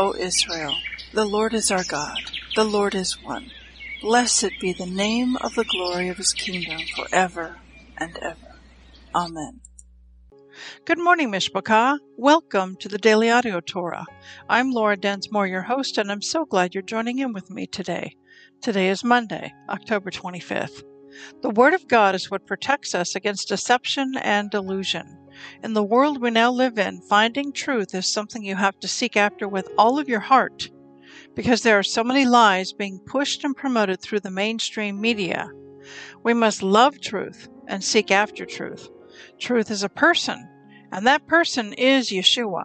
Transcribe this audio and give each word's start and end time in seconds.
O 0.00 0.14
Israel, 0.14 0.76
the 1.12 1.26
Lord 1.26 1.52
is 1.52 1.70
our 1.70 1.84
God, 1.84 2.16
the 2.56 2.64
Lord 2.64 2.94
is 2.94 3.18
one. 3.22 3.50
Blessed 4.00 4.52
be 4.58 4.72
the 4.72 4.86
name 4.86 5.36
of 5.36 5.54
the 5.54 5.64
glory 5.64 6.08
of 6.08 6.16
his 6.16 6.32
kingdom 6.32 6.80
forever 6.96 7.58
and 7.98 8.16
ever. 8.22 8.56
Amen. 9.14 9.60
Good 10.86 10.98
morning, 10.98 11.30
Mishpachah. 11.30 11.98
Welcome 12.16 12.76
to 12.76 12.88
the 12.88 12.96
Daily 12.96 13.30
Audio 13.30 13.60
Torah. 13.60 14.06
I'm 14.48 14.70
Laura 14.70 14.96
Densmore, 14.96 15.46
your 15.46 15.64
host, 15.64 15.98
and 15.98 16.10
I'm 16.10 16.22
so 16.22 16.46
glad 16.46 16.72
you're 16.72 16.82
joining 16.82 17.18
in 17.18 17.34
with 17.34 17.50
me 17.50 17.66
today. 17.66 18.16
Today 18.62 18.88
is 18.88 19.04
Monday, 19.04 19.52
October 19.68 20.10
25th. 20.10 20.82
The 21.42 21.50
Word 21.50 21.74
of 21.74 21.86
God 21.88 22.14
is 22.14 22.30
what 22.30 22.46
protects 22.46 22.94
us 22.94 23.14
against 23.14 23.48
deception 23.48 24.14
and 24.22 24.50
delusion. 24.50 25.04
In 25.62 25.74
the 25.74 25.82
world 25.82 26.20
we 26.20 26.30
now 26.30 26.50
live 26.50 26.78
in, 26.78 27.00
finding 27.02 27.52
truth 27.52 27.94
is 27.94 28.06
something 28.06 28.44
you 28.44 28.56
have 28.56 28.78
to 28.80 28.88
seek 28.88 29.16
after 29.16 29.48
with 29.48 29.68
all 29.78 29.98
of 29.98 30.08
your 30.08 30.20
heart 30.20 30.70
because 31.34 31.62
there 31.62 31.78
are 31.78 31.82
so 31.82 32.04
many 32.04 32.24
lies 32.24 32.72
being 32.72 32.98
pushed 32.98 33.44
and 33.44 33.56
promoted 33.56 34.00
through 34.00 34.20
the 34.20 34.30
mainstream 34.30 35.00
media. 35.00 35.50
We 36.22 36.34
must 36.34 36.62
love 36.62 37.00
truth 37.00 37.48
and 37.66 37.82
seek 37.82 38.10
after 38.10 38.44
truth. 38.44 38.88
Truth 39.38 39.70
is 39.70 39.82
a 39.82 39.88
person, 39.88 40.48
and 40.92 41.06
that 41.06 41.26
person 41.26 41.72
is 41.72 42.10
Yeshua. 42.10 42.64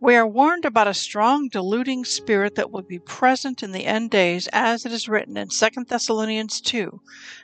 We 0.00 0.14
are 0.14 0.26
warned 0.26 0.64
about 0.64 0.88
a 0.88 0.94
strong 0.94 1.48
deluding 1.48 2.04
spirit 2.04 2.54
that 2.56 2.70
will 2.70 2.82
be 2.82 2.98
present 2.98 3.62
in 3.62 3.72
the 3.72 3.86
end 3.86 4.10
days 4.10 4.46
as 4.52 4.84
it 4.84 4.92
is 4.92 5.08
written 5.08 5.36
in 5.36 5.48
2 5.48 5.68
Thessalonians 5.88 6.60
2 6.60 7.00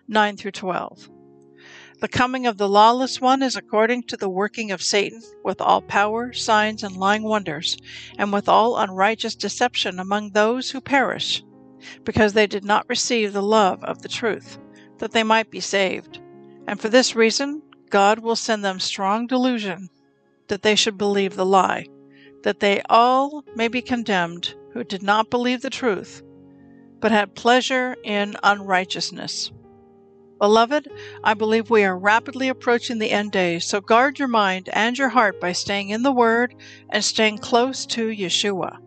9 0.06 0.36
through 0.36 0.50
12. 0.50 1.10
The 2.00 2.08
coming 2.08 2.46
of 2.46 2.56
the 2.56 2.68
lawless 2.68 3.20
one 3.20 3.42
is 3.42 3.56
according 3.56 4.04
to 4.04 4.16
the 4.16 4.28
working 4.30 4.70
of 4.70 4.82
Satan, 4.82 5.20
with 5.44 5.60
all 5.60 5.82
power, 5.82 6.32
signs, 6.32 6.82
and 6.82 6.96
lying 6.96 7.22
wonders, 7.22 7.76
and 8.16 8.32
with 8.32 8.48
all 8.48 8.78
unrighteous 8.78 9.34
deception 9.34 9.98
among 9.98 10.30
those 10.30 10.70
who 10.70 10.80
perish, 10.80 11.44
because 12.04 12.32
they 12.32 12.46
did 12.46 12.64
not 12.64 12.88
receive 12.88 13.34
the 13.34 13.42
love 13.42 13.84
of 13.84 14.00
the 14.00 14.08
truth, 14.08 14.58
that 14.96 15.12
they 15.12 15.22
might 15.22 15.50
be 15.50 15.60
saved. 15.60 16.20
And 16.66 16.80
for 16.80 16.88
this 16.88 17.14
reason, 17.14 17.60
God 17.90 18.20
will 18.20 18.36
send 18.36 18.64
them 18.64 18.80
strong 18.80 19.26
delusion, 19.26 19.90
that 20.48 20.62
they 20.62 20.76
should 20.76 20.96
believe 20.96 21.36
the 21.36 21.44
lie, 21.44 21.84
that 22.44 22.60
they 22.60 22.80
all 22.88 23.44
may 23.54 23.68
be 23.68 23.82
condemned 23.82 24.54
who 24.72 24.84
did 24.84 25.02
not 25.02 25.28
believe 25.28 25.60
the 25.60 25.68
truth, 25.68 26.22
but 26.98 27.12
had 27.12 27.34
pleasure 27.34 27.94
in 28.04 28.36
unrighteousness. 28.42 29.52
Beloved, 30.40 30.88
I 31.22 31.34
believe 31.34 31.68
we 31.68 31.84
are 31.84 31.98
rapidly 31.98 32.48
approaching 32.48 32.98
the 32.98 33.10
end 33.10 33.30
days, 33.30 33.66
so 33.66 33.82
guard 33.82 34.18
your 34.18 34.26
mind 34.26 34.70
and 34.72 34.96
your 34.96 35.10
heart 35.10 35.38
by 35.38 35.52
staying 35.52 35.90
in 35.90 36.02
the 36.02 36.12
Word 36.12 36.54
and 36.88 37.04
staying 37.04 37.38
close 37.38 37.84
to 37.86 38.08
Yeshua. 38.08 38.78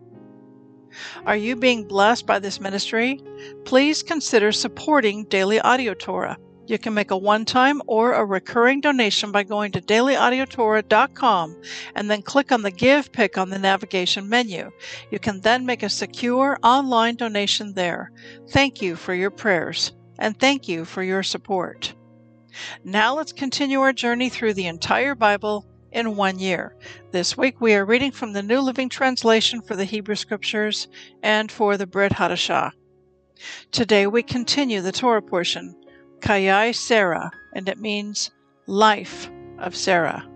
Are 1.24 1.36
you 1.36 1.54
being 1.54 1.86
blessed 1.86 2.26
by 2.26 2.40
this 2.40 2.60
ministry? 2.60 3.20
Please 3.64 4.02
consider 4.02 4.50
supporting 4.50 5.26
Daily 5.26 5.60
Audio 5.60 5.94
Torah. 5.94 6.38
You 6.66 6.76
can 6.76 6.92
make 6.92 7.12
a 7.12 7.16
one 7.16 7.44
time 7.44 7.80
or 7.86 8.14
a 8.14 8.24
recurring 8.24 8.80
donation 8.80 9.30
by 9.30 9.44
going 9.44 9.70
to 9.72 9.80
dailyaudiotorah.com 9.80 11.62
and 11.94 12.10
then 12.10 12.22
click 12.22 12.50
on 12.50 12.62
the 12.62 12.72
Give 12.72 13.12
pick 13.12 13.38
on 13.38 13.50
the 13.50 13.60
navigation 13.60 14.28
menu. 14.28 14.72
You 15.12 15.20
can 15.20 15.40
then 15.42 15.64
make 15.64 15.84
a 15.84 15.88
secure 15.88 16.58
online 16.64 17.14
donation 17.14 17.74
there. 17.74 18.10
Thank 18.50 18.82
you 18.82 18.96
for 18.96 19.14
your 19.14 19.30
prayers 19.30 19.92
and 20.18 20.38
thank 20.38 20.68
you 20.68 20.84
for 20.84 21.02
your 21.02 21.22
support. 21.22 21.94
Now 22.84 23.16
let's 23.16 23.32
continue 23.32 23.80
our 23.80 23.92
journey 23.92 24.28
through 24.28 24.54
the 24.54 24.66
entire 24.66 25.14
Bible 25.14 25.66
in 25.92 26.16
one 26.16 26.38
year. 26.38 26.76
This 27.12 27.36
week 27.36 27.60
we 27.60 27.74
are 27.74 27.84
reading 27.84 28.12
from 28.12 28.32
the 28.32 28.42
New 28.42 28.60
Living 28.60 28.88
Translation 28.88 29.62
for 29.62 29.76
the 29.76 29.84
Hebrew 29.84 30.14
Scriptures 30.14 30.88
and 31.22 31.50
for 31.50 31.76
the 31.76 31.86
Brit 31.86 32.12
Hadashah. 32.12 32.72
Today 33.72 34.06
we 34.06 34.22
continue 34.22 34.80
the 34.80 34.92
Torah 34.92 35.22
portion, 35.22 35.74
Chayei 36.20 36.74
Sarah, 36.74 37.30
and 37.54 37.68
it 37.68 37.78
means 37.78 38.30
life 38.66 39.30
of 39.58 39.76
Sarah. 39.76 40.28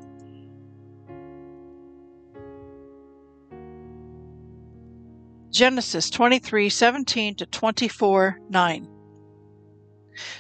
Genesis 5.51 6.11
23:17 6.11 7.37
to 7.37 7.47
24:9. 7.47 8.98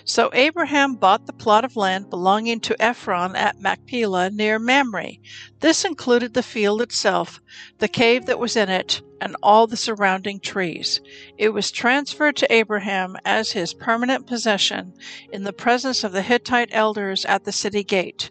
So 0.04 0.30
Abraham 0.32 0.94
bought 0.94 1.26
the 1.26 1.32
plot 1.32 1.64
of 1.64 1.76
land 1.76 2.10
belonging 2.10 2.60
to 2.60 2.82
Ephron 2.82 3.36
at 3.36 3.60
Machpelah 3.60 4.30
near 4.30 4.58
Mamre. 4.58 5.12
This 5.60 5.84
included 5.84 6.34
the 6.34 6.42
field 6.42 6.82
itself, 6.82 7.40
the 7.78 7.88
cave 7.88 8.26
that 8.26 8.38
was 8.38 8.56
in 8.56 8.68
it, 8.68 9.02
and 9.20 9.36
all 9.42 9.66
the 9.66 9.76
surrounding 9.76 10.40
trees. 10.40 11.00
It 11.36 11.50
was 11.50 11.70
transferred 11.70 12.36
to 12.36 12.52
Abraham 12.52 13.16
as 13.24 13.52
his 13.52 13.74
permanent 13.74 14.26
possession 14.26 14.94
in 15.32 15.44
the 15.44 15.52
presence 15.52 16.04
of 16.04 16.12
the 16.12 16.22
Hittite 16.22 16.70
elders 16.72 17.24
at 17.24 17.44
the 17.44 17.52
city 17.52 17.84
gate. 17.84 18.30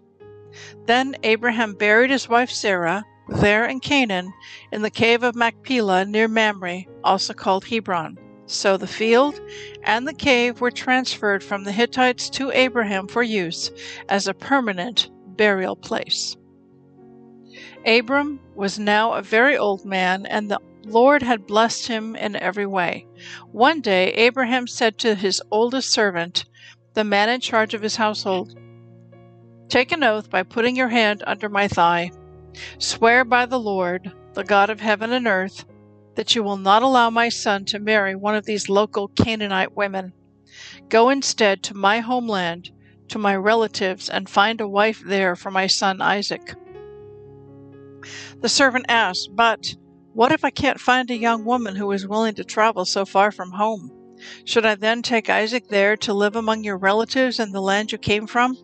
Then 0.85 1.15
Abraham 1.23 1.73
buried 1.73 2.09
his 2.09 2.29
wife 2.29 2.49
Sarah 2.49 3.05
there 3.27 3.65
in 3.65 3.79
Canaan 3.79 4.33
in 4.71 4.81
the 4.81 4.89
cave 4.89 5.23
of 5.23 5.35
Machpelah 5.35 6.05
near 6.05 6.27
Mamre, 6.27 6.83
also 7.03 7.33
called 7.33 7.65
Hebron. 7.65 8.17
So 8.47 8.77
the 8.77 8.87
field 8.87 9.39
and 9.83 10.07
the 10.07 10.13
cave 10.13 10.61
were 10.61 10.71
transferred 10.71 11.43
from 11.43 11.65
the 11.65 11.73
Hittites 11.73 12.29
to 12.31 12.49
Abraham 12.51 13.07
for 13.07 13.21
use 13.21 13.71
as 14.07 14.25
a 14.25 14.33
permanent 14.33 15.09
burial 15.35 15.75
place. 15.75 16.37
Abram 17.85 18.39
was 18.55 18.79
now 18.79 19.13
a 19.13 19.21
very 19.21 19.57
old 19.57 19.85
man, 19.85 20.25
and 20.25 20.49
the 20.49 20.59
Lord 20.85 21.21
had 21.21 21.45
blessed 21.45 21.87
him 21.87 22.15
in 22.15 22.37
every 22.37 22.65
way. 22.65 23.05
One 23.51 23.81
day 23.81 24.13
Abraham 24.13 24.65
said 24.67 24.97
to 24.99 25.15
his 25.15 25.41
oldest 25.51 25.89
servant, 25.89 26.45
the 26.93 27.03
man 27.03 27.29
in 27.29 27.41
charge 27.41 27.73
of 27.73 27.81
his 27.81 27.97
household, 27.97 28.57
Take 29.67 29.91
an 29.91 30.03
oath 30.03 30.29
by 30.29 30.43
putting 30.43 30.77
your 30.77 30.87
hand 30.87 31.21
under 31.27 31.49
my 31.49 31.67
thigh. 31.67 32.11
Swear 32.79 33.25
by 33.25 33.45
the 33.45 33.59
Lord, 33.59 34.13
the 34.33 34.45
God 34.45 34.69
of 34.69 34.79
heaven 34.79 35.11
and 35.11 35.27
earth, 35.27 35.65
that 36.17 36.33
you 36.33 36.41
will 36.41 36.57
not 36.57 36.81
allow 36.81 37.11
my 37.11 37.29
son 37.29 37.63
to 37.63 37.77
marry 37.77 38.15
one 38.15 38.35
of 38.35 38.43
these 38.43 38.69
local 38.69 39.07
Canaanite 39.09 39.77
women. 39.77 40.11
Go 40.89 41.09
instead 41.09 41.61
to 41.61 41.77
my 41.77 41.99
homeland, 41.99 42.71
to 43.09 43.19
my 43.19 43.35
relatives, 43.35 44.09
and 44.09 44.27
find 44.27 44.59
a 44.59 44.67
wife 44.67 44.99
there 45.05 45.35
for 45.35 45.51
my 45.51 45.67
son 45.67 46.01
Isaac. 46.01 46.55
The 48.41 48.49
servant 48.49 48.87
asked, 48.89 49.29
But 49.35 49.75
what 50.13 50.31
if 50.31 50.43
I 50.43 50.49
can't 50.49 50.79
find 50.79 51.11
a 51.11 51.15
young 51.15 51.45
woman 51.45 51.75
who 51.75 51.91
is 51.91 52.07
willing 52.07 52.33
to 52.35 52.43
travel 52.43 52.85
so 52.85 53.05
far 53.05 53.31
from 53.31 53.51
home? 53.51 53.91
Should 54.43 54.65
I 54.65 54.73
then 54.73 55.03
take 55.03 55.29
Isaac 55.29 55.67
there 55.67 55.95
to 55.97 56.15
live 56.15 56.35
among 56.35 56.63
your 56.63 56.77
relatives 56.77 57.39
in 57.39 57.51
the 57.51 57.61
land 57.61 57.91
you 57.91 57.99
came 57.99 58.25
from? 58.25 58.57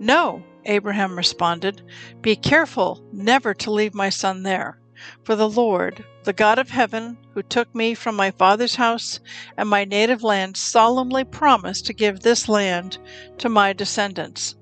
No, 0.00 0.42
Abraham 0.64 1.18
responded. 1.18 1.82
Be 2.22 2.34
careful 2.34 3.06
never 3.12 3.52
to 3.52 3.70
leave 3.70 3.92
my 3.92 4.08
son 4.08 4.42
there. 4.42 4.80
For 5.22 5.36
the 5.36 5.50
Lord, 5.50 6.02
the 6.26 6.32
God 6.32 6.58
of 6.58 6.70
heaven, 6.70 7.16
who 7.34 7.42
took 7.44 7.72
me 7.72 7.94
from 7.94 8.16
my 8.16 8.32
father's 8.32 8.74
house 8.74 9.20
and 9.56 9.68
my 9.68 9.84
native 9.84 10.24
land, 10.24 10.56
solemnly 10.56 11.22
promised 11.22 11.86
to 11.86 11.94
give 11.94 12.18
this 12.18 12.48
land 12.48 12.98
to 13.38 13.48
my 13.48 13.72
descendants. 13.72 14.56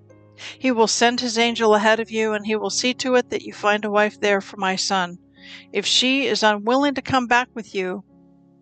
He 0.59 0.71
will 0.71 0.87
send 0.87 1.21
his 1.21 1.39
angel 1.39 1.75
ahead 1.75 2.01
of 2.01 2.11
you, 2.11 2.35
and 2.35 2.45
he 2.45 2.55
will 2.55 2.69
see 2.69 2.93
to 2.95 3.15
it 3.15 3.31
that 3.31 3.41
you 3.41 3.55
find 3.55 3.83
a 3.83 3.91
wife 3.91 4.21
there 4.21 4.43
for 4.43 4.59
my 4.59 4.77
son. 4.77 5.17
If 5.73 5.87
she 5.87 6.27
is 6.27 6.43
unwilling 6.43 6.97
to 6.97 7.03
come 7.03 7.27
back 7.27 7.49
with 7.55 7.75
you, 7.75 8.05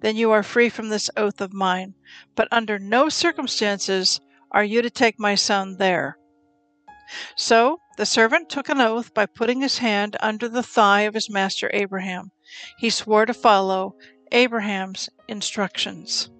then 0.00 0.14
you 0.14 0.30
are 0.30 0.44
free 0.44 0.68
from 0.68 0.88
this 0.88 1.10
oath 1.16 1.40
of 1.40 1.52
mine. 1.52 1.94
But 2.36 2.46
under 2.52 2.78
no 2.78 3.08
circumstances 3.08 4.20
are 4.52 4.62
you 4.62 4.80
to 4.80 4.90
take 4.90 5.18
my 5.18 5.34
son 5.34 5.76
there. 5.76 6.18
So 7.36 7.80
the 7.96 8.06
servant 8.06 8.48
took 8.48 8.68
an 8.68 8.80
oath 8.80 9.12
by 9.12 9.26
putting 9.26 9.60
his 9.60 9.78
hand 9.78 10.16
under 10.20 10.48
the 10.48 10.62
thigh 10.62 11.00
of 11.00 11.14
his 11.14 11.28
master 11.28 11.68
Abraham. 11.74 12.30
He 12.78 12.90
swore 12.90 13.26
to 13.26 13.34
follow 13.34 13.96
Abraham's 14.30 15.08
instructions. 15.28 16.30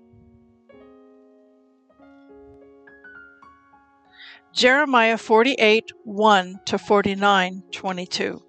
Jeremiah 4.54 5.16
48 5.16 5.92
1 6.04 6.60
to 6.66 6.78
49 6.78 7.62
22. 7.72 8.42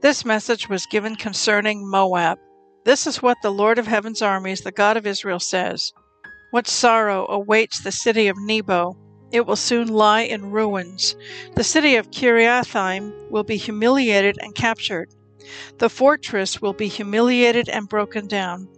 This 0.00 0.24
message 0.24 0.68
was 0.68 0.86
given 0.86 1.16
concerning 1.16 1.88
Moab. 1.88 2.38
This 2.84 3.06
is 3.06 3.22
what 3.22 3.36
the 3.42 3.50
Lord 3.50 3.78
of 3.78 3.86
Heaven's 3.86 4.22
armies, 4.22 4.60
the 4.60 4.72
God 4.72 4.96
of 4.96 5.06
Israel, 5.06 5.40
says 5.40 5.92
What 6.50 6.66
sorrow 6.66 7.26
awaits 7.28 7.80
the 7.80 7.92
city 7.92 8.28
of 8.28 8.36
Nebo! 8.38 8.96
It 9.30 9.46
will 9.46 9.56
soon 9.56 9.88
lie 9.88 10.22
in 10.22 10.50
ruins. 10.50 11.14
The 11.54 11.64
city 11.64 11.96
of 11.96 12.10
Kiriathaim 12.10 13.30
will 13.30 13.44
be 13.44 13.56
humiliated 13.56 14.38
and 14.40 14.54
captured. 14.54 15.10
The 15.78 15.90
fortress 15.90 16.62
will 16.62 16.72
be 16.72 16.88
humiliated 16.88 17.68
and 17.68 17.88
broken 17.88 18.26
down. 18.26 18.68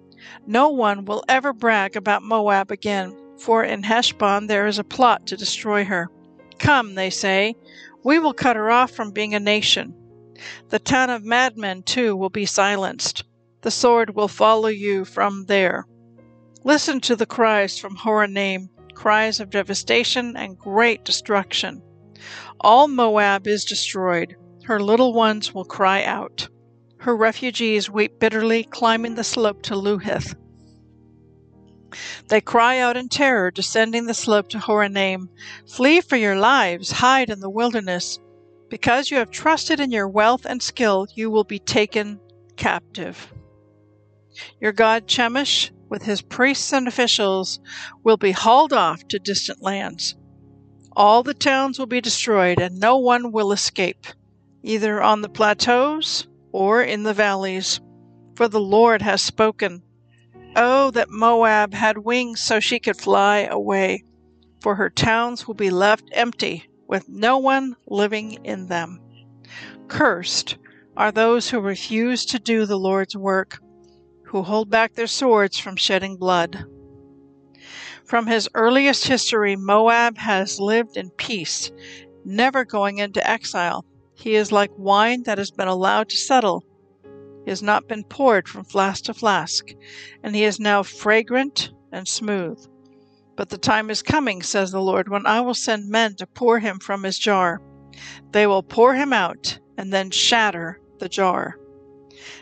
No 0.46 0.68
one 0.68 1.04
will 1.04 1.24
ever 1.28 1.52
brag 1.52 1.96
about 1.96 2.22
Moab 2.22 2.70
again, 2.70 3.16
for 3.38 3.62
in 3.64 3.82
Heshbon 3.82 4.46
there 4.48 4.66
is 4.66 4.78
a 4.78 4.84
plot 4.84 5.26
to 5.28 5.36
destroy 5.36 5.84
her. 5.84 6.08
Come, 6.58 6.94
they 6.94 7.10
say, 7.10 7.54
we 8.02 8.18
will 8.18 8.34
cut 8.34 8.56
her 8.56 8.70
off 8.70 8.90
from 8.90 9.12
being 9.12 9.34
a 9.34 9.40
nation. 9.40 9.94
The 10.68 10.78
town 10.78 11.10
of 11.10 11.24
madmen, 11.24 11.82
too, 11.82 12.16
will 12.16 12.30
be 12.30 12.46
silenced. 12.46 13.24
The 13.62 13.70
sword 13.70 14.14
will 14.14 14.28
follow 14.28 14.68
you 14.68 15.04
from 15.04 15.46
there. 15.46 15.86
Listen 16.64 17.00
to 17.02 17.16
the 17.16 17.26
cries 17.26 17.78
from 17.78 17.96
Horonaim, 17.96 18.68
cries 19.00 19.40
of 19.40 19.48
devastation 19.48 20.36
and 20.36 20.58
great 20.58 21.06
destruction. 21.06 21.80
All 22.60 22.86
Moab 22.86 23.46
is 23.46 23.64
destroyed. 23.64 24.36
Her 24.64 24.78
little 24.78 25.14
ones 25.14 25.54
will 25.54 25.64
cry 25.64 26.04
out. 26.04 26.46
Her 26.98 27.16
refugees 27.16 27.88
weep 27.88 28.20
bitterly, 28.20 28.64
climbing 28.64 29.14
the 29.14 29.24
slope 29.24 29.62
to 29.62 29.74
Luhith. 29.74 30.34
They 32.28 32.42
cry 32.42 32.78
out 32.78 32.98
in 32.98 33.08
terror, 33.08 33.50
descending 33.50 34.04
the 34.04 34.12
slope 34.12 34.50
to 34.50 34.58
Horonaim. 34.58 35.30
Flee 35.66 36.02
for 36.02 36.16
your 36.16 36.36
lives, 36.36 36.90
hide 36.90 37.30
in 37.30 37.40
the 37.40 37.48
wilderness. 37.48 38.18
Because 38.68 39.10
you 39.10 39.16
have 39.16 39.30
trusted 39.30 39.80
in 39.80 39.90
your 39.90 40.08
wealth 40.08 40.44
and 40.44 40.62
skill, 40.62 41.06
you 41.14 41.30
will 41.30 41.44
be 41.44 41.58
taken 41.58 42.20
captive. 42.58 43.32
Your 44.60 44.72
god 44.72 45.06
Chemosh, 45.06 45.70
with 45.90 46.04
his 46.04 46.22
priests 46.22 46.72
and 46.72 46.88
officials, 46.88 47.60
will 48.02 48.16
be 48.16 48.32
hauled 48.32 48.72
off 48.72 49.06
to 49.08 49.18
distant 49.18 49.60
lands. 49.60 50.16
All 50.96 51.22
the 51.22 51.34
towns 51.34 51.78
will 51.78 51.86
be 51.86 52.00
destroyed, 52.00 52.60
and 52.60 52.78
no 52.78 52.96
one 52.96 53.32
will 53.32 53.52
escape, 53.52 54.06
either 54.62 55.02
on 55.02 55.20
the 55.20 55.28
plateaus 55.28 56.26
or 56.52 56.82
in 56.82 57.02
the 57.02 57.12
valleys, 57.12 57.80
for 58.34 58.48
the 58.48 58.60
Lord 58.60 59.02
has 59.02 59.20
spoken. 59.20 59.82
Oh, 60.56 60.90
that 60.92 61.10
Moab 61.10 61.74
had 61.74 61.98
wings 61.98 62.40
so 62.40 62.60
she 62.60 62.78
could 62.78 62.96
fly 62.96 63.40
away, 63.40 64.04
for 64.60 64.76
her 64.76 64.90
towns 64.90 65.46
will 65.46 65.54
be 65.54 65.70
left 65.70 66.08
empty, 66.12 66.68
with 66.88 67.08
no 67.08 67.38
one 67.38 67.76
living 67.86 68.44
in 68.44 68.66
them. 68.66 69.00
Cursed 69.88 70.56
are 70.96 71.12
those 71.12 71.50
who 71.50 71.60
refuse 71.60 72.24
to 72.26 72.38
do 72.38 72.66
the 72.66 72.78
Lord's 72.78 73.16
work, 73.16 73.60
who 74.30 74.42
hold 74.42 74.70
back 74.70 74.94
their 74.94 75.06
swords 75.06 75.58
from 75.58 75.76
shedding 75.76 76.16
blood. 76.16 76.64
From 78.04 78.26
his 78.26 78.48
earliest 78.54 79.06
history, 79.06 79.56
Moab 79.56 80.18
has 80.18 80.60
lived 80.60 80.96
in 80.96 81.10
peace, 81.10 81.70
never 82.24 82.64
going 82.64 82.98
into 82.98 83.28
exile. 83.28 83.84
He 84.14 84.34
is 84.34 84.52
like 84.52 84.70
wine 84.76 85.24
that 85.24 85.38
has 85.38 85.50
been 85.50 85.68
allowed 85.68 86.08
to 86.10 86.16
settle. 86.16 86.64
He 87.44 87.50
has 87.50 87.62
not 87.62 87.88
been 87.88 88.04
poured 88.04 88.48
from 88.48 88.64
flask 88.64 89.04
to 89.04 89.14
flask, 89.14 89.66
and 90.22 90.34
he 90.34 90.44
is 90.44 90.60
now 90.60 90.82
fragrant 90.82 91.70
and 91.90 92.06
smooth. 92.06 92.58
But 93.36 93.48
the 93.48 93.58
time 93.58 93.90
is 93.90 94.02
coming, 94.02 94.42
says 94.42 94.70
the 94.70 94.80
Lord, 94.80 95.08
when 95.08 95.26
I 95.26 95.40
will 95.40 95.54
send 95.54 95.88
men 95.88 96.14
to 96.16 96.26
pour 96.26 96.58
him 96.58 96.78
from 96.78 97.02
his 97.02 97.18
jar. 97.18 97.60
They 98.32 98.46
will 98.46 98.62
pour 98.62 98.94
him 98.94 99.12
out 99.12 99.58
and 99.76 99.92
then 99.92 100.10
shatter 100.10 100.80
the 100.98 101.08
jar. 101.08 101.59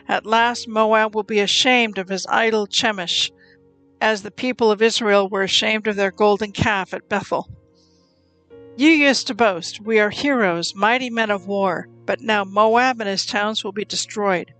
At 0.08 0.24
last 0.24 0.66
Moab 0.66 1.14
will 1.14 1.22
be 1.22 1.40
ashamed 1.40 1.98
of 1.98 2.08
his 2.08 2.26
idol 2.28 2.66
Chemosh, 2.66 3.30
as 4.00 4.22
the 4.22 4.30
people 4.30 4.70
of 4.70 4.80
Israel 4.80 5.28
were 5.28 5.42
ashamed 5.42 5.86
of 5.86 5.96
their 5.96 6.10
golden 6.10 6.52
calf 6.52 6.94
at 6.94 7.08
Bethel. 7.08 7.48
You 8.76 8.90
used 8.90 9.26
to 9.26 9.34
boast, 9.34 9.80
We 9.80 9.98
are 9.98 10.10
heroes, 10.10 10.74
mighty 10.74 11.10
men 11.10 11.30
of 11.30 11.46
war, 11.46 11.88
but 12.06 12.20
now 12.20 12.44
Moab 12.44 13.00
and 13.00 13.08
his 13.08 13.26
towns 13.26 13.64
will 13.64 13.72
be 13.72 13.84
destroyed. 13.84 14.54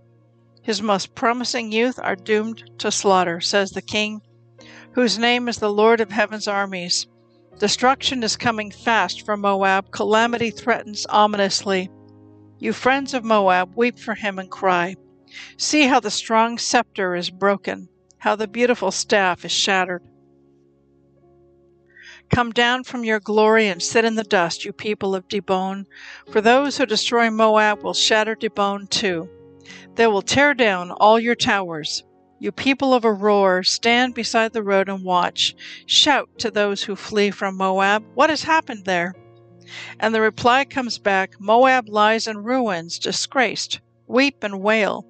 His 0.61 0.81
most 0.81 1.15
promising 1.15 1.71
youth 1.71 1.99
are 2.03 2.15
doomed 2.15 2.69
to 2.79 2.91
slaughter, 2.91 3.39
says 3.39 3.71
the 3.71 3.81
king, 3.81 4.21
whose 4.91 5.17
name 5.17 5.47
is 5.47 5.57
the 5.57 5.71
Lord 5.71 6.01
of 6.01 6.11
heaven's 6.11 6.47
armies. 6.47 7.07
Destruction 7.59 8.21
is 8.23 8.35
coming 8.35 8.71
fast 8.71 9.25
for 9.25 9.35
Moab, 9.35 9.89
calamity 9.91 10.51
threatens 10.51 11.05
ominously. 11.09 11.89
You 12.59 12.73
friends 12.73 13.13
of 13.13 13.23
Moab, 13.23 13.71
weep 13.75 13.97
for 13.97 14.15
him 14.15 14.37
and 14.37 14.51
cry. 14.51 14.95
See 15.57 15.87
how 15.87 15.99
the 15.99 16.11
strong 16.11 16.57
scepter 16.57 17.15
is 17.15 17.29
broken, 17.29 17.89
how 18.19 18.35
the 18.35 18.47
beautiful 18.47 18.91
staff 18.91 19.45
is 19.45 19.51
shattered. 19.51 20.03
Come 22.29 22.51
down 22.51 22.83
from 22.83 23.03
your 23.03 23.19
glory 23.19 23.67
and 23.67 23.81
sit 23.81 24.05
in 24.05 24.15
the 24.15 24.23
dust, 24.23 24.63
you 24.63 24.71
people 24.71 25.15
of 25.15 25.27
Dibon, 25.27 25.85
for 26.31 26.41
those 26.41 26.77
who 26.77 26.85
destroy 26.85 27.31
Moab 27.31 27.81
will 27.81 27.93
shatter 27.93 28.35
Dibon 28.35 28.87
too. 28.89 29.27
They 29.95 30.05
will 30.05 30.21
tear 30.21 30.53
down 30.53 30.91
all 30.91 31.19
your 31.19 31.35
towers. 31.35 32.03
You 32.37 32.51
people 32.51 32.93
of 32.93 33.03
Aroer, 33.03 33.65
stand 33.65 34.13
beside 34.13 34.53
the 34.53 34.63
road 34.63 34.87
and 34.89 35.03
watch. 35.03 35.55
Shout 35.87 36.29
to 36.37 36.51
those 36.51 36.83
who 36.83 36.95
flee 36.95 37.31
from 37.31 37.57
Moab, 37.57 38.05
What 38.13 38.29
has 38.29 38.43
happened 38.43 38.85
there? 38.85 39.13
And 39.99 40.15
the 40.15 40.21
reply 40.21 40.65
comes 40.65 40.99
back 40.99 41.33
Moab 41.39 41.89
lies 41.89 42.27
in 42.27 42.37
ruins, 42.37 42.97
disgraced. 42.99 43.81
Weep 44.07 44.43
and 44.43 44.61
wail. 44.61 45.05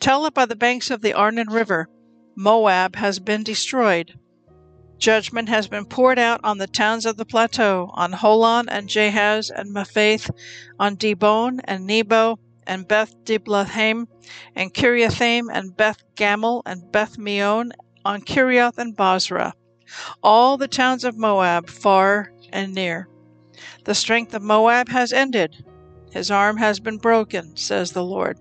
Tell 0.00 0.26
it 0.26 0.34
by 0.34 0.46
the 0.46 0.56
banks 0.56 0.90
of 0.90 1.02
the 1.02 1.14
Arnon 1.14 1.48
River 1.48 1.88
Moab 2.36 2.96
has 2.96 3.18
been 3.18 3.42
destroyed. 3.42 4.18
Judgment 4.98 5.48
has 5.48 5.68
been 5.68 5.84
poured 5.84 6.18
out 6.18 6.40
on 6.42 6.58
the 6.58 6.66
towns 6.66 7.06
of 7.06 7.16
the 7.16 7.24
plateau, 7.24 7.90
on 7.94 8.12
Holon 8.12 8.66
and 8.68 8.88
Jahaz 8.88 9.50
and 9.50 9.72
Mephath, 9.72 10.30
on 10.78 10.96
Dibon 10.96 11.60
and 11.64 11.86
Nebo 11.86 12.38
and 12.66 12.86
Beth 12.86 13.14
Diblathim, 13.24 14.06
and 14.54 14.74
Kiriathaim 14.74 15.48
and 15.52 15.76
Beth 15.76 16.02
Gamul 16.16 16.62
and 16.66 16.90
Beth 16.90 17.16
Meon, 17.16 17.72
on 18.04 18.22
Kirioth 18.22 18.78
and 18.78 18.96
Bozrah, 18.96 19.52
all 20.22 20.56
the 20.56 20.68
towns 20.68 21.04
of 21.04 21.16
Moab, 21.16 21.68
far 21.68 22.32
and 22.52 22.74
near. 22.74 23.08
The 23.84 23.94
strength 23.94 24.34
of 24.34 24.42
Moab 24.42 24.88
has 24.88 25.12
ended. 25.12 25.64
His 26.10 26.30
arm 26.30 26.56
has 26.56 26.80
been 26.80 26.98
broken, 26.98 27.56
says 27.56 27.92
the 27.92 28.04
Lord. 28.04 28.38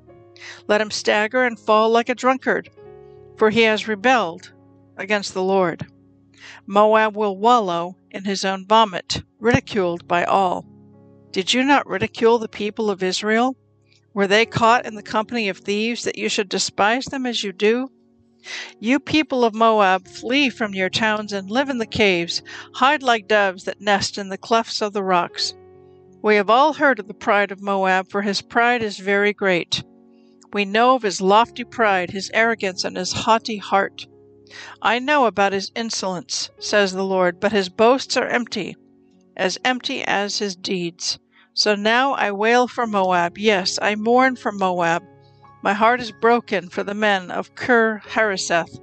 Let 0.67 0.82
him 0.82 0.91
stagger 0.91 1.44
and 1.44 1.60
fall 1.60 1.89
like 1.89 2.10
a 2.10 2.15
drunkard, 2.15 2.70
for 3.38 3.50
he 3.50 3.62
has 3.63 3.88
rebelled 3.88 4.51
against 4.98 5.34
the 5.34 5.44
Lord. 5.44 5.88
Moab 6.65 7.15
will 7.15 7.38
wallow 7.38 7.98
in 8.12 8.25
his 8.25 8.46
own 8.46 8.65
vomit, 8.65 9.24
ridiculed 9.39 10.08
by 10.08 10.24
all. 10.24 10.65
Did 11.32 11.53
you 11.53 11.63
not 11.63 11.88
ridicule 11.88 12.39
the 12.39 12.48
people 12.48 12.89
of 12.89 13.03
Israel? 13.03 13.56
Were 14.13 14.27
they 14.27 14.46
caught 14.46 14.86
in 14.86 14.96
the 14.96 15.03
company 15.03 15.50
of 15.50 15.60
thieves 15.60 16.03
that 16.03 16.17
you 16.17 16.29
should 16.29 16.50
despise 16.50 17.06
them 17.06 17.25
as 17.25 17.44
you 17.44 17.51
do? 17.51 17.89
You 18.79 19.00
people 19.00 19.44
of 19.44 19.53
Moab, 19.53 20.08
flee 20.08 20.50
from 20.50 20.74
your 20.74 20.89
towns 20.89 21.34
and 21.34 21.51
live 21.51 21.70
in 21.70 21.77
the 21.77 21.86
caves, 21.86 22.41
hide 22.74 23.03
like 23.03 23.27
doves 23.27 23.65
that 23.65 23.82
nest 23.82 24.17
in 24.17 24.29
the 24.29 24.38
clefts 24.38 24.82
of 24.82 24.94
the 24.94 25.03
rocks. 25.03 25.53
We 26.22 26.36
have 26.36 26.50
all 26.50 26.74
heard 26.74 27.00
of 27.00 27.08
the 27.08 27.13
pride 27.13 27.51
of 27.51 27.62
Moab, 27.62 28.10
for 28.10 28.22
his 28.22 28.41
pride 28.41 28.82
is 28.82 28.98
very 28.98 29.34
great. 29.34 29.84
We 30.54 30.66
know 30.66 30.96
of 30.96 31.04
his 31.04 31.20
lofty 31.20 31.63
pride, 31.63 32.12
his 32.12 32.32
arrogance, 32.34 32.84
and 32.84 32.96
his 32.96 33.12
haughty 33.12 33.58
heart. 33.58 34.08
I 34.82 35.00
know 35.00 35.25
about 35.25 35.51
his 35.51 35.72
insolence, 35.75 36.50
says 36.58 36.94
the 36.94 37.04
Lord, 37.04 37.39
but 37.39 37.51
his 37.51 37.68
boasts 37.70 38.16
are 38.16 38.27
empty, 38.27 38.75
as 39.36 39.58
empty 39.66 40.04
as 40.04 40.39
his 40.39 40.56
deeds. 40.56 41.20
So 41.54 41.75
now 41.75 42.13
I 42.13 42.32
wail 42.32 42.68
for 42.68 42.88
Moab. 42.88 43.38
Yes, 43.38 43.77
I 43.82 43.96
mourn 43.96 44.36
for 44.36 44.51
Moab. 44.51 45.04
My 45.62 45.74
heart 45.74 46.00
is 46.00 46.12
broken 46.12 46.70
for 46.70 46.84
the 46.84 46.94
men 46.94 47.30
of 47.30 47.56
Kir 47.56 48.01
Hareseth. 48.10 48.80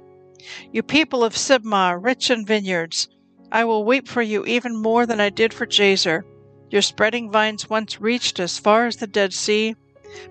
You 0.71 0.83
people 0.83 1.23
of 1.23 1.35
Sibmah, 1.35 1.97
rich 1.99 2.29
in 2.29 2.45
vineyards, 2.45 3.07
I 3.51 3.63
will 3.63 3.85
weep 3.85 4.07
for 4.07 4.21
you 4.21 4.45
even 4.45 4.75
more 4.75 5.05
than 5.05 5.19
I 5.19 5.29
did 5.29 5.53
for 5.53 5.65
Jazer. 5.65 6.23
Your 6.69 6.81
spreading 6.81 7.31
vines 7.31 7.69
once 7.69 8.01
reached 8.01 8.39
as 8.39 8.59
far 8.59 8.85
as 8.85 8.97
the 8.97 9.07
Dead 9.07 9.33
Sea, 9.33 9.75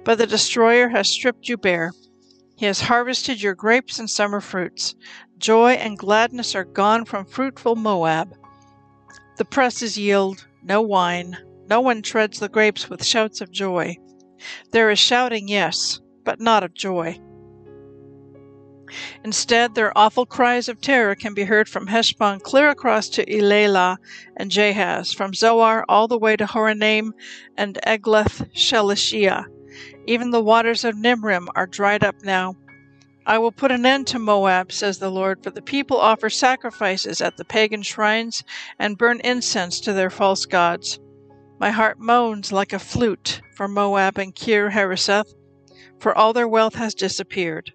but 0.05 0.19
the 0.19 0.27
destroyer 0.27 0.89
has 0.89 1.09
stripped 1.09 1.49
you 1.49 1.57
bare. 1.57 1.93
He 2.57 2.67
has 2.67 2.83
harvested 2.83 3.43
your 3.43 3.55
grapes 3.55 3.99
and 3.99 4.09
summer 4.09 4.41
fruits. 4.41 4.95
Joy 5.39 5.73
and 5.73 5.99
gladness 5.99 6.55
are 6.55 6.65
gone 6.65 7.05
from 7.05 7.27
fruitful 7.27 7.77
Moab. 7.77 8.35
The 9.37 9.45
presses 9.45 9.99
yield 9.99 10.47
no 10.63 10.81
wine. 10.81 11.37
No 11.69 11.81
one 11.81 12.03
treads 12.03 12.39
the 12.39 12.49
grapes 12.49 12.89
with 12.89 13.05
shouts 13.05 13.41
of 13.41 13.51
joy. 13.51 13.97
There 14.71 14.91
is 14.91 14.99
shouting, 14.99 15.49
yes, 15.49 16.01
but 16.25 16.41
not 16.41 16.63
of 16.63 16.75
joy. 16.75 17.19
Instead, 19.25 19.75
their 19.75 19.97
awful 19.97 20.27
cries 20.27 20.69
of 20.69 20.81
terror 20.81 21.15
can 21.15 21.35
be 21.35 21.45
heard 21.45 21.69
from 21.69 21.87
Heshbon 21.87 22.41
clear 22.41 22.69
across 22.69 23.09
to 23.11 23.25
Elah 23.29 23.99
and 24.37 24.51
Jahaz, 24.51 25.15
from 25.15 25.35
Zoar 25.35 25.85
all 25.89 26.07
the 26.07 26.19
way 26.19 26.37
to 26.37 26.47
Horonaim 26.47 27.13
and 27.57 27.79
Eglath 27.87 28.49
Shelishiyah. 28.53 29.47
Even 30.07 30.31
the 30.31 30.43
waters 30.43 30.85
of 30.85 30.97
Nimrim 30.97 31.49
are 31.55 31.67
dried 31.67 32.05
up 32.05 32.17
now. 32.23 32.55
I 33.27 33.39
will 33.39 33.53
put 33.53 33.73
an 33.73 33.87
end 33.87 34.07
to 34.09 34.19
Moab, 34.19 34.71
says 34.71 34.99
the 34.99 35.11
Lord, 35.11 35.43
for 35.43 35.51
the 35.51 35.63
people 35.63 35.99
offer 35.99 36.29
sacrifices 36.29 37.23
at 37.23 37.39
the 37.39 37.45
pagan 37.45 37.81
shrines 37.83 38.45
and 38.79 38.99
burn 38.99 39.21
incense 39.21 39.81
to 39.81 39.95
their 39.95 40.11
false 40.11 40.45
gods. 40.45 41.01
My 41.59 41.71
heart 41.71 41.99
moans 41.99 42.53
like 42.53 42.75
a 42.75 42.79
flute 42.79 43.41
for 43.57 43.67
Moab 43.67 44.19
and 44.19 44.35
Kir 44.35 44.71
Hareseth, 44.71 45.33
for 45.99 46.15
all 46.15 46.35
their 46.35 46.49
wealth 46.49 46.75
has 46.75 46.95
disappeared. 46.95 47.73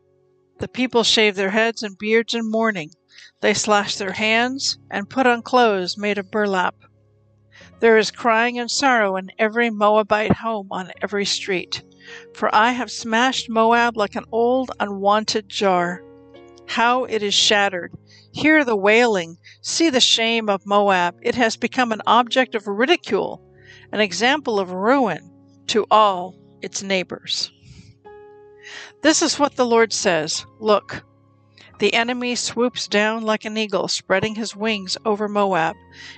The 0.59 0.67
people 0.67 1.03
shave 1.03 1.36
their 1.36 1.50
heads 1.50 1.81
and 1.81 1.98
beards 1.98 2.36
in 2.36 2.51
mourning. 2.51 2.91
They 3.41 3.55
slash 3.55 3.95
their 3.95 4.12
hands 4.12 4.77
and 4.91 5.09
put 5.09 5.25
on 5.25 5.41
clothes 5.41 5.98
made 5.98 6.19
of 6.19 6.29
burlap. 6.29 6.75
There 7.79 7.98
is 7.98 8.12
crying 8.12 8.59
and 8.59 8.69
sorrow 8.69 9.15
in 9.15 9.31
every 9.39 9.69
Moabite 9.69 10.33
home 10.33 10.67
on 10.69 10.91
every 11.01 11.25
street. 11.25 11.81
For 12.34 12.50
I 12.56 12.72
have 12.72 12.89
smashed 12.89 13.50
Moab 13.50 13.96
like 13.96 14.16
an 14.16 14.25
old 14.32 14.72
unwanted 14.80 15.48
jar. 15.48 16.04
How 16.66 17.04
it 17.04 17.22
is 17.22 17.36
shattered! 17.36 17.94
Hear 18.32 18.66
the 18.66 18.75
wailing! 18.75 19.38
See 19.62 19.92
the 19.92 20.00
shame 20.00 20.50
of 20.50 20.66
Moab! 20.66 21.20
It 21.22 21.36
has 21.36 21.56
become 21.56 21.92
an 21.92 22.01
object 22.08 22.56
of 22.56 22.66
ridicule, 22.66 23.44
an 23.92 24.00
example 24.00 24.60
of 24.60 24.72
ruin 24.72 25.32
to 25.68 25.86
all 25.92 26.34
its 26.63 26.82
neighbors. 26.82 27.51
This 29.04 29.22
is 29.22 29.38
what 29.38 29.56
the 29.56 29.66
Lord 29.66 29.94
says 29.94 30.48
Look, 30.60 31.06
the 31.78 31.94
enemy 31.94 32.36
swoops 32.36 32.88
down 32.88 33.22
like 33.24 33.46
an 33.46 33.56
eagle, 33.56 33.88
spreading 33.88 34.34
his 34.34 34.56
wings 34.56 34.98
over 35.06 35.28
Moab. 35.28 35.75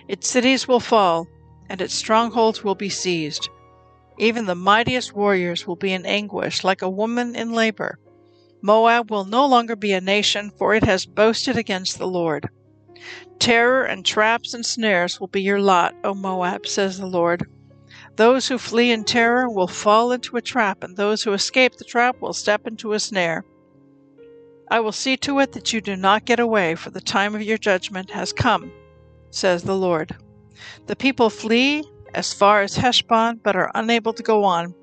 Its 0.07 0.27
cities 0.27 0.67
will 0.69 0.79
fall, 0.79 1.27
and 1.69 1.81
its 1.81 1.93
strongholds 1.93 2.63
will 2.63 2.75
be 2.75 2.89
seized. 2.89 3.49
Even 4.21 4.45
the 4.45 4.53
mightiest 4.53 5.15
warriors 5.15 5.65
will 5.65 5.75
be 5.75 5.91
in 5.91 6.05
anguish, 6.05 6.63
like 6.63 6.83
a 6.83 6.89
woman 6.89 7.35
in 7.35 7.53
labor. 7.53 7.97
Moab 8.61 9.09
will 9.09 9.25
no 9.25 9.47
longer 9.47 9.75
be 9.75 9.93
a 9.93 9.99
nation, 9.99 10.51
for 10.59 10.75
it 10.75 10.83
has 10.83 11.07
boasted 11.07 11.57
against 11.57 11.97
the 11.97 12.07
Lord. 12.07 12.47
Terror 13.39 13.83
and 13.83 14.05
traps 14.05 14.53
and 14.53 14.63
snares 14.63 15.19
will 15.19 15.27
be 15.27 15.41
your 15.41 15.59
lot, 15.59 15.95
O 16.03 16.13
Moab, 16.13 16.67
says 16.67 16.99
the 16.99 17.07
Lord. 17.07 17.49
Those 18.15 18.47
who 18.47 18.59
flee 18.59 18.91
in 18.91 19.05
terror 19.05 19.49
will 19.49 19.67
fall 19.67 20.11
into 20.11 20.37
a 20.37 20.41
trap, 20.41 20.83
and 20.83 20.95
those 20.95 21.23
who 21.23 21.33
escape 21.33 21.77
the 21.77 21.83
trap 21.83 22.21
will 22.21 22.33
step 22.33 22.67
into 22.67 22.93
a 22.93 22.99
snare. 22.99 23.43
I 24.69 24.81
will 24.81 24.91
see 24.91 25.17
to 25.17 25.39
it 25.39 25.53
that 25.53 25.73
you 25.73 25.81
do 25.81 25.95
not 25.95 26.25
get 26.25 26.39
away, 26.39 26.75
for 26.75 26.91
the 26.91 27.01
time 27.01 27.33
of 27.33 27.41
your 27.41 27.57
judgment 27.57 28.11
has 28.11 28.33
come, 28.33 28.71
says 29.31 29.63
the 29.63 29.75
Lord. 29.75 30.15
The 30.85 30.95
people 30.95 31.31
flee 31.31 31.83
as 32.13 32.33
far 32.33 32.61
as 32.61 32.77
Heshbon, 32.77 33.39
but 33.43 33.55
are 33.55 33.71
unable 33.75 34.13
to 34.13 34.23
go 34.23 34.43
on. 34.43 34.73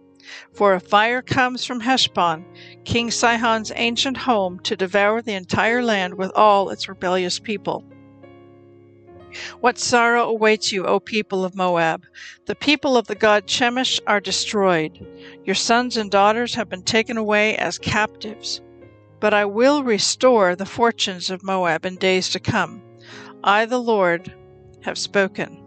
For 0.52 0.74
a 0.74 0.80
fire 0.80 1.22
comes 1.22 1.64
from 1.64 1.80
Heshbon, 1.80 2.44
King 2.84 3.10
Sihon's 3.10 3.72
ancient 3.74 4.16
home, 4.16 4.60
to 4.60 4.76
devour 4.76 5.22
the 5.22 5.34
entire 5.34 5.82
land 5.82 6.14
with 6.14 6.30
all 6.34 6.70
its 6.70 6.88
rebellious 6.88 7.38
people. 7.38 7.84
What 9.60 9.78
sorrow 9.78 10.24
awaits 10.24 10.72
you, 10.72 10.86
O 10.86 11.00
people 11.00 11.44
of 11.44 11.54
Moab! 11.54 12.04
The 12.46 12.54
people 12.54 12.96
of 12.96 13.06
the 13.06 13.14
god 13.14 13.46
Chemosh 13.46 14.00
are 14.06 14.20
destroyed. 14.20 15.06
Your 15.44 15.54
sons 15.54 15.96
and 15.96 16.10
daughters 16.10 16.54
have 16.54 16.68
been 16.68 16.82
taken 16.82 17.16
away 17.16 17.56
as 17.56 17.78
captives. 17.78 18.62
But 19.20 19.34
I 19.34 19.44
will 19.44 19.82
restore 19.82 20.56
the 20.56 20.64
fortunes 20.64 21.28
of 21.28 21.42
Moab 21.42 21.84
in 21.84 21.96
days 21.96 22.30
to 22.30 22.40
come. 22.40 22.82
I, 23.44 23.66
the 23.66 23.80
Lord, 23.80 24.34
have 24.82 24.96
spoken. 24.96 25.62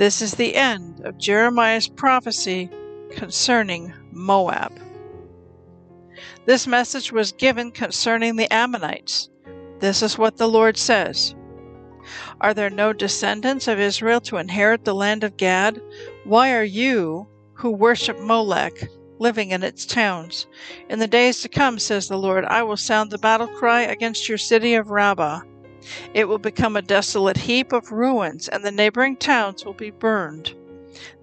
This 0.00 0.22
is 0.22 0.32
the 0.32 0.54
end 0.54 1.02
of 1.04 1.18
Jeremiah's 1.18 1.86
prophecy 1.86 2.70
concerning 3.10 3.92
Moab. 4.10 4.80
This 6.46 6.66
message 6.66 7.12
was 7.12 7.32
given 7.32 7.70
concerning 7.70 8.36
the 8.36 8.50
Ammonites. 8.50 9.28
This 9.80 10.00
is 10.00 10.16
what 10.16 10.38
the 10.38 10.48
Lord 10.48 10.78
says 10.78 11.34
are 12.40 12.54
there 12.54 12.70
no 12.70 12.94
descendants 12.94 13.68
of 13.68 13.78
Israel 13.78 14.22
to 14.22 14.38
inherit 14.38 14.86
the 14.86 14.94
land 14.94 15.22
of 15.22 15.36
Gad? 15.36 15.82
Why 16.24 16.54
are 16.54 16.64
you, 16.64 17.28
who 17.52 17.70
worship 17.70 18.18
Molech, 18.18 18.88
living 19.18 19.50
in 19.50 19.62
its 19.62 19.84
towns? 19.84 20.46
In 20.88 20.98
the 20.98 21.06
days 21.06 21.42
to 21.42 21.48
come, 21.50 21.78
says 21.78 22.08
the 22.08 22.16
Lord, 22.16 22.46
I 22.46 22.62
will 22.62 22.78
sound 22.78 23.10
the 23.10 23.18
battle 23.18 23.48
cry 23.48 23.82
against 23.82 24.30
your 24.30 24.38
city 24.38 24.76
of 24.76 24.88
Rabbah. 24.88 25.42
It 26.12 26.26
will 26.28 26.38
become 26.38 26.76
a 26.76 26.82
desolate 26.82 27.38
heap 27.38 27.72
of 27.72 27.92
ruins, 27.92 28.48
and 28.48 28.64
the 28.64 28.70
neighboring 28.70 29.16
towns 29.16 29.64
will 29.64 29.74
be 29.74 29.90
burned. 29.90 30.54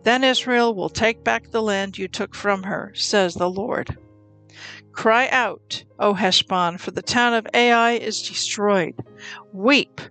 Then 0.03 0.23
Israel 0.23 0.73
will 0.73 0.89
take 0.89 1.23
back 1.23 1.51
the 1.51 1.61
land 1.61 1.97
you 1.97 2.07
took 2.07 2.33
from 2.33 2.63
her, 2.63 2.91
says 2.95 3.35
the 3.35 3.49
Lord. 3.49 3.97
Cry 4.91 5.27
out, 5.29 5.83
O 5.99 6.13
Heshbon, 6.13 6.79
for 6.79 6.91
the 6.91 7.01
town 7.01 7.33
of 7.33 7.45
Ai 7.53 7.91
is 7.91 8.27
destroyed. 8.27 8.95
Weep, 9.53 10.01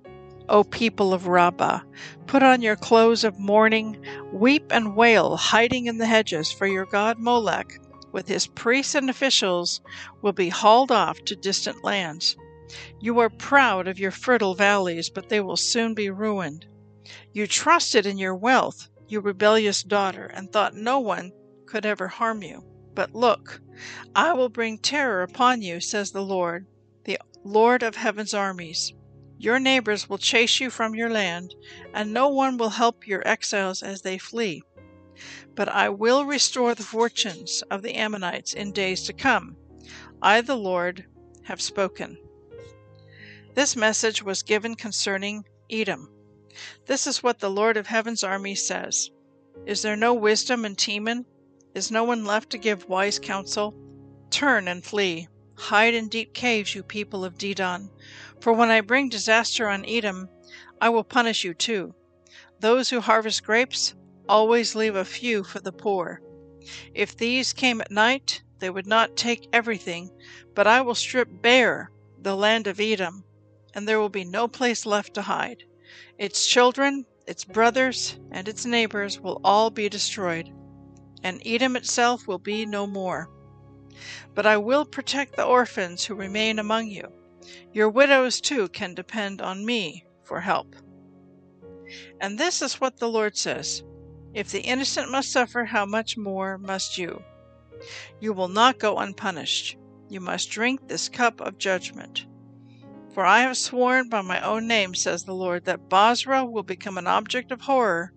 O 0.49 0.62
people 0.62 1.12
of 1.12 1.26
Rabbah. 1.26 1.81
Put 2.26 2.43
on 2.43 2.62
your 2.62 2.76
clothes 2.76 3.25
of 3.25 3.41
mourning, 3.41 4.00
weep 4.33 4.67
and 4.71 4.95
wail, 4.95 5.37
hiding 5.37 5.87
in 5.87 5.99
the 5.99 6.07
hedges, 6.07 6.53
for 6.53 6.67
your 6.67 6.87
god 6.87 7.19
Molech, 7.19 7.81
with 8.12 8.29
his 8.29 8.47
priests 8.47 8.95
and 8.95 9.11
officials, 9.11 9.81
will 10.23 10.33
be 10.33 10.49
hauled 10.49 10.93
off 10.93 11.19
to 11.25 11.35
distant 11.35 11.83
lands. 11.83 12.37
You 13.00 13.18
are 13.20 13.30
proud 13.30 13.87
of 13.87 13.99
your 13.99 14.11
fertile 14.11 14.54
valleys, 14.54 15.11
but 15.11 15.28
they 15.28 15.40
will 15.40 15.56
soon 15.56 15.94
be 15.94 16.11
ruined. 16.11 16.66
You 17.32 17.46
trusted 17.46 18.06
in 18.06 18.18
your 18.18 18.35
wealth, 18.35 18.88
you 19.06 19.20
rebellious 19.20 19.82
daughter, 19.82 20.26
and 20.26 20.50
thought 20.50 20.75
no 20.75 20.99
one 20.99 21.32
could 21.66 21.87
ever 21.87 22.08
harm 22.08 22.42
you. 22.42 22.62
But 22.94 23.14
look, 23.14 23.61
I 24.14 24.32
will 24.32 24.49
bring 24.49 24.78
terror 24.78 25.23
upon 25.23 25.62
you, 25.62 25.80
says 25.80 26.11
the 26.11 26.25
Lord, 26.25 26.66
the 27.04 27.18
Lord 27.44 27.82
of 27.82 27.96
heaven's 27.96 28.35
armies. 28.35 28.92
Your 29.38 29.58
neighbors 29.61 30.08
will 30.08 30.18
chase 30.18 30.61
you 30.61 30.70
from 30.70 30.94
your 30.94 31.11
land, 31.11 31.54
and 31.92 32.12
no 32.12 32.28
one 32.28 32.56
will 32.56 32.70
help 32.70 33.06
your 33.06 33.26
exiles 33.28 33.82
as 33.82 34.02
they 34.02 34.18
flee. 34.18 34.62
But 35.54 35.68
I 35.68 35.90
will 35.90 36.25
restore 36.25 36.75
the 36.75 36.82
fortunes 36.82 37.62
of 37.70 37.82
the 37.82 37.94
Ammonites 37.94 38.54
in 38.54 38.73
days 38.73 39.04
to 39.04 39.12
come. 39.12 39.56
I, 40.23 40.40
the 40.40 40.56
Lord, 40.56 41.04
have 41.44 41.61
spoken. 41.61 42.16
This 43.56 43.75
message 43.75 44.22
was 44.22 44.42
given 44.42 44.75
concerning 44.75 45.46
Edom. 45.70 46.10
This 46.84 47.06
is 47.06 47.22
what 47.22 47.38
the 47.38 47.48
Lord 47.48 47.78
of 47.78 47.86
Heaven's 47.86 48.22
army 48.22 48.54
says 48.54 49.10
Is 49.64 49.80
there 49.80 49.96
no 49.96 50.12
wisdom 50.12 50.66
in 50.66 50.76
Teman? 50.76 51.25
Is 51.75 51.90
no 51.90 52.04
one 52.04 52.26
left 52.26 52.50
to 52.50 52.58
give 52.58 52.86
wise 52.86 53.18
counsel? 53.18 53.75
Turn 54.28 54.68
and 54.68 54.84
flee. 54.84 55.28
Hide 55.56 55.94
in 55.94 56.08
deep 56.08 56.34
caves, 56.34 56.75
you 56.75 56.82
people 56.82 57.25
of 57.25 57.38
Dedan. 57.38 57.88
For 58.42 58.52
when 58.52 58.68
I 58.68 58.82
bring 58.82 59.08
disaster 59.08 59.66
on 59.68 59.86
Edom, 59.86 60.28
I 60.78 60.90
will 60.90 61.02
punish 61.02 61.42
you 61.42 61.54
too. 61.54 61.94
Those 62.60 62.90
who 62.90 63.00
harvest 63.00 63.42
grapes 63.42 63.94
always 64.28 64.75
leave 64.75 64.96
a 64.96 65.04
few 65.06 65.42
for 65.42 65.60
the 65.60 65.72
poor. 65.72 66.20
If 66.92 67.12
thieves 67.12 67.54
came 67.54 67.80
at 67.80 67.90
night, 67.90 68.42
they 68.58 68.68
would 68.68 68.86
not 68.86 69.16
take 69.16 69.48
everything, 69.50 70.10
but 70.54 70.66
I 70.66 70.82
will 70.82 70.94
strip 70.94 71.40
bare 71.40 71.90
the 72.20 72.36
land 72.36 72.66
of 72.66 72.80
Edom, 72.80 73.25
and 73.76 73.87
there 73.87 74.00
will 74.00 74.09
be 74.09 74.25
no 74.25 74.49
place 74.49 74.85
left 74.85 75.14
to 75.14 75.23
hide. 75.23 75.62
Its 76.18 76.45
children, 76.45 77.06
its 77.28 77.45
brothers, 77.45 78.18
and 78.33 78.49
its 78.49 78.66
neighbors 78.66 79.21
will 79.21 79.40
all 79.45 79.71
be 79.71 79.88
destroyed, 79.88 80.50
and 81.23 81.40
Edom 81.47 81.76
itself 81.76 82.26
will 82.26 82.40
be 82.40 82.66
no 82.66 82.88
more. 82.88 83.30
But 84.35 84.47
I 84.47 84.56
will 84.56 84.85
protect 84.85 85.37
the 85.37 85.45
orphans 85.45 86.04
who 86.04 86.16
remain 86.16 86.59
among 86.59 86.88
you 86.88 87.12
your 87.73 87.88
widows 87.88 88.40
too 88.40 88.68
can 88.68 88.95
depend 88.95 89.40
on 89.40 89.64
me 89.64 90.04
for 90.25 90.40
help. 90.40 90.75
And 92.21 92.38
this 92.38 92.61
is 92.62 92.80
what 92.80 92.97
the 92.97 93.09
Lord 93.09 93.37
says 93.37 93.85
If 94.35 94.50
the 94.50 94.62
innocent 94.62 95.11
must 95.11 95.30
suffer, 95.30 95.64
how 95.64 95.87
much 95.87 96.16
more 96.16 96.59
must 96.59 96.99
you? 96.99 97.23
You 98.18 98.33
will 98.33 98.49
not 98.49 98.78
go 98.78 98.99
unpunished. 98.99 99.76
You 100.09 100.21
must 100.21 100.50
drink 100.50 100.88
this 100.88 101.09
cup 101.09 101.40
of 101.40 101.59
judgment. 101.59 102.26
For 103.16 103.25
I 103.25 103.40
have 103.40 103.56
sworn 103.56 104.11
by 104.11 104.20
my 104.20 104.42
own 104.42 104.66
name, 104.66 104.94
says 104.94 105.25
the 105.25 105.32
Lord, 105.32 105.64
that 105.64 105.88
Bozrah 105.88 106.44
will 106.44 106.62
become 106.62 106.99
an 106.99 107.06
object 107.06 107.50
of 107.50 107.62
horror 107.62 108.12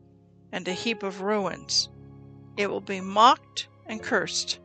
and 0.52 0.68
a 0.68 0.74
heap 0.74 1.04
of 1.04 1.22
ruins. 1.22 1.88
It 2.58 2.70
will 2.70 2.82
be 2.82 3.00
mocked 3.00 3.70
and 3.86 4.04
cursed. 4.04 4.60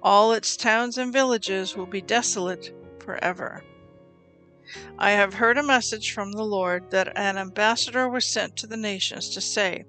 All 0.00 0.34
its 0.34 0.56
towns 0.56 0.98
and 0.98 1.12
villages 1.12 1.74
will 1.74 1.88
be 1.88 2.00
desolate 2.00 2.70
forever. 3.00 3.64
I 5.00 5.10
have 5.10 5.34
heard 5.34 5.58
a 5.58 5.64
message 5.64 6.12
from 6.12 6.30
the 6.30 6.44
Lord 6.44 6.92
that 6.92 7.18
an 7.18 7.36
ambassador 7.36 8.08
was 8.08 8.24
sent 8.24 8.56
to 8.58 8.68
the 8.68 8.76
nations 8.76 9.30
to 9.30 9.40
say, 9.40 9.82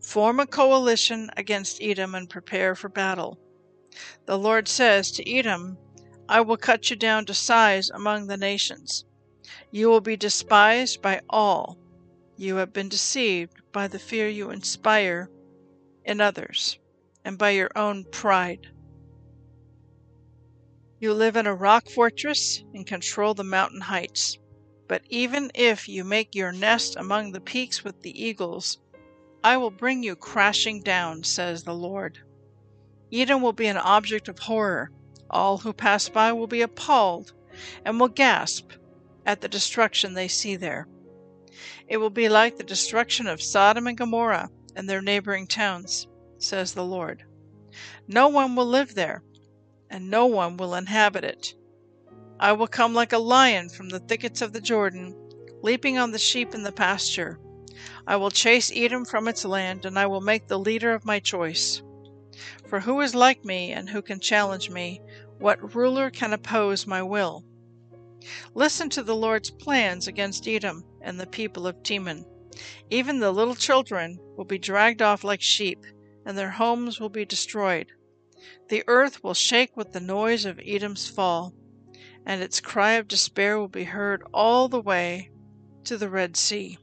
Form 0.00 0.38
a 0.38 0.46
coalition 0.46 1.30
against 1.36 1.82
Edom 1.82 2.14
and 2.14 2.30
prepare 2.30 2.76
for 2.76 2.88
battle. 2.88 3.40
The 4.26 4.38
Lord 4.38 4.68
says 4.68 5.10
to 5.10 5.28
Edom, 5.28 5.78
I 6.28 6.42
will 6.42 6.56
cut 6.56 6.90
you 6.90 6.96
down 6.96 7.26
to 7.26 7.34
size 7.34 7.90
among 7.90 8.28
the 8.28 8.36
nations. 8.36 9.04
You 9.70 9.88
will 9.88 10.00
be 10.00 10.16
despised 10.16 11.02
by 11.02 11.20
all. 11.28 11.78
You 12.36 12.56
have 12.56 12.72
been 12.72 12.88
deceived 12.88 13.54
by 13.72 13.88
the 13.88 13.98
fear 13.98 14.28
you 14.28 14.50
inspire 14.50 15.30
in 16.04 16.20
others 16.20 16.78
and 17.24 17.38
by 17.38 17.50
your 17.50 17.70
own 17.76 18.04
pride. 18.10 18.68
You 20.98 21.12
live 21.12 21.36
in 21.36 21.46
a 21.46 21.54
rock 21.54 21.88
fortress 21.88 22.64
and 22.72 22.86
control 22.86 23.34
the 23.34 23.44
mountain 23.44 23.82
heights. 23.82 24.38
But 24.88 25.02
even 25.08 25.50
if 25.54 25.88
you 25.88 26.04
make 26.04 26.34
your 26.34 26.52
nest 26.52 26.96
among 26.96 27.32
the 27.32 27.40
peaks 27.40 27.84
with 27.84 28.00
the 28.02 28.22
eagles, 28.24 28.78
I 29.44 29.56
will 29.56 29.70
bring 29.70 30.02
you 30.02 30.16
crashing 30.16 30.82
down, 30.82 31.24
says 31.24 31.64
the 31.64 31.74
Lord. 31.74 32.18
Edom 33.12 33.42
will 33.42 33.52
be 33.52 33.66
an 33.66 33.76
object 33.76 34.28
of 34.28 34.38
horror. 34.38 34.90
All 35.28 35.58
who 35.58 35.72
pass 35.72 36.08
by 36.08 36.32
will 36.32 36.46
be 36.46 36.62
appalled 36.62 37.32
and 37.84 38.00
will 38.00 38.08
gasp 38.08 38.72
at 39.26 39.40
the 39.40 39.48
destruction 39.48 40.14
they 40.14 40.28
see 40.28 40.56
there. 40.56 40.88
It 41.88 41.98
will 41.98 42.10
be 42.10 42.28
like 42.28 42.56
the 42.56 42.64
destruction 42.64 43.26
of 43.26 43.42
Sodom 43.42 43.86
and 43.86 43.98
Gomorrah 43.98 44.50
and 44.76 44.88
their 44.88 45.02
neighboring 45.02 45.46
towns, 45.46 46.06
says 46.38 46.72
the 46.72 46.84
Lord. 46.84 47.24
No 48.06 48.28
one 48.28 48.54
will 48.54 48.66
live 48.66 48.94
there, 48.94 49.22
and 49.90 50.08
no 50.08 50.26
one 50.26 50.56
will 50.56 50.74
inhabit 50.74 51.24
it. 51.24 51.54
I 52.38 52.52
will 52.52 52.68
come 52.68 52.94
like 52.94 53.12
a 53.12 53.18
lion 53.18 53.68
from 53.68 53.88
the 53.88 54.00
thickets 54.00 54.42
of 54.42 54.52
the 54.52 54.60
Jordan, 54.60 55.14
leaping 55.62 55.98
on 55.98 56.12
the 56.12 56.18
sheep 56.18 56.54
in 56.54 56.62
the 56.62 56.72
pasture. 56.72 57.40
I 58.06 58.16
will 58.16 58.30
chase 58.30 58.70
Edom 58.74 59.04
from 59.04 59.26
its 59.26 59.44
land, 59.44 59.84
and 59.84 59.98
I 59.98 60.06
will 60.06 60.20
make 60.20 60.46
the 60.46 60.58
leader 60.58 60.92
of 60.92 61.04
my 61.04 61.18
choice. 61.18 61.82
For 62.68 62.80
who 62.80 63.00
is 63.00 63.14
like 63.14 63.44
me, 63.44 63.72
and 63.72 63.88
who 63.88 64.02
can 64.02 64.20
challenge 64.20 64.70
me? 64.70 65.00
What 65.38 65.74
ruler 65.74 66.10
can 66.10 66.32
oppose 66.32 66.86
my 66.86 67.02
will? 67.02 67.44
Listen 68.54 68.88
to 68.90 69.02
the 69.02 69.14
Lord's 69.14 69.50
plans 69.50 70.08
against 70.08 70.48
Edom 70.48 70.84
and 71.02 71.20
the 71.20 71.26
people 71.26 71.66
of 71.66 71.82
Teman. 71.82 72.24
Even 72.90 73.20
the 73.20 73.30
little 73.30 73.54
children 73.54 74.18
will 74.36 74.44
be 74.44 74.58
dragged 74.58 75.02
off 75.02 75.24
like 75.24 75.42
sheep, 75.42 75.84
and 76.24 76.36
their 76.36 76.50
homes 76.50 76.98
will 76.98 77.10
be 77.10 77.24
destroyed. 77.24 77.92
The 78.68 78.82
earth 78.86 79.22
will 79.22 79.34
shake 79.34 79.76
with 79.76 79.92
the 79.92 80.00
noise 80.00 80.44
of 80.44 80.58
Edom's 80.64 81.08
fall, 81.08 81.54
and 82.24 82.42
its 82.42 82.60
cry 82.60 82.92
of 82.92 83.08
despair 83.08 83.58
will 83.58 83.68
be 83.68 83.84
heard 83.84 84.22
all 84.32 84.68
the 84.68 84.80
way 84.80 85.30
to 85.84 85.96
the 85.96 86.08
Red 86.08 86.36
Sea. 86.36 86.78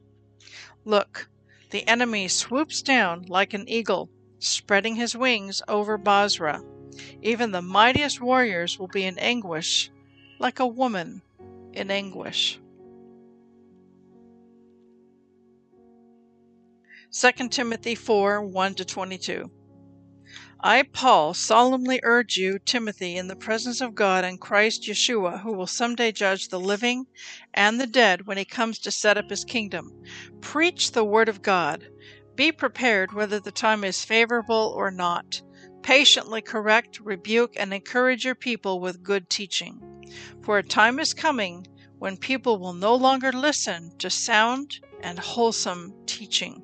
Look, 0.85 1.29
the 1.71 1.88
enemy 1.88 2.27
swoops 2.27 2.81
down 2.81 3.23
like 3.27 3.53
an 3.53 3.67
eagle, 3.67 4.09
spreading 4.39 4.95
his 4.95 5.15
wings 5.15 5.62
over 5.67 5.97
Bozrah. 5.97 6.62
Even 7.21 7.51
the 7.51 7.62
mightiest 7.62 8.21
warriors 8.21 8.77
will 8.77 8.88
be 8.88 9.05
in 9.05 9.17
anguish, 9.17 9.89
like 10.39 10.59
a 10.59 10.67
woman 10.67 11.21
in 11.74 11.92
anguish. 11.92 12.60
2 17.12 17.50
Timothy 17.50 17.94
4 17.94 18.44
1 18.44 18.75
22. 18.75 19.51
I, 20.65 20.84
Paul, 20.84 21.34
solemnly 21.34 22.00
urge 22.03 22.38
you, 22.38 22.58
Timothy, 22.58 23.18
in 23.18 23.27
the 23.27 23.36
presence 23.36 23.82
of 23.82 23.94
God 23.94 24.24
and 24.24 24.39
Christ 24.39 24.84
Yeshua, 24.84 25.42
who 25.42 25.53
will 25.53 25.68
someday 25.68 26.12
judge 26.12 26.48
the 26.48 26.60
living 26.60 27.06
and 27.53 27.80
the 27.80 27.86
dead 27.86 28.25
when 28.25 28.38
he 28.38 28.46
comes 28.46 28.80
to 28.80 28.92
set 28.92 29.18
up 29.18 29.30
his 29.30 29.44
kingdom. 29.44 29.92
Preach 30.42 30.94
the 30.94 31.03
word 31.03 31.27
of 31.27 31.42
God. 31.42 31.89
Be 32.36 32.51
prepared 32.51 33.13
whether 33.13 33.39
the 33.39 33.51
time 33.51 33.84
is 33.84 34.06
favorable 34.06 34.74
or 34.75 34.89
not. 34.89 35.42
Patiently 35.83 36.41
correct, 36.41 37.01
rebuke, 37.01 37.53
and 37.57 37.73
encourage 37.73 38.23
your 38.23 38.35
people 38.35 38.79
with 38.79 39.03
good 39.03 39.29
teaching. 39.29 39.81
For 40.41 40.57
a 40.57 40.63
time 40.63 40.97
is 40.97 41.13
coming 41.13 41.67
when 41.99 42.17
people 42.17 42.57
will 42.57 42.73
no 42.73 42.95
longer 42.95 43.31
listen 43.31 43.91
to 43.97 44.09
sound 44.09 44.79
and 45.01 45.19
wholesome 45.19 45.93
teaching. 46.05 46.63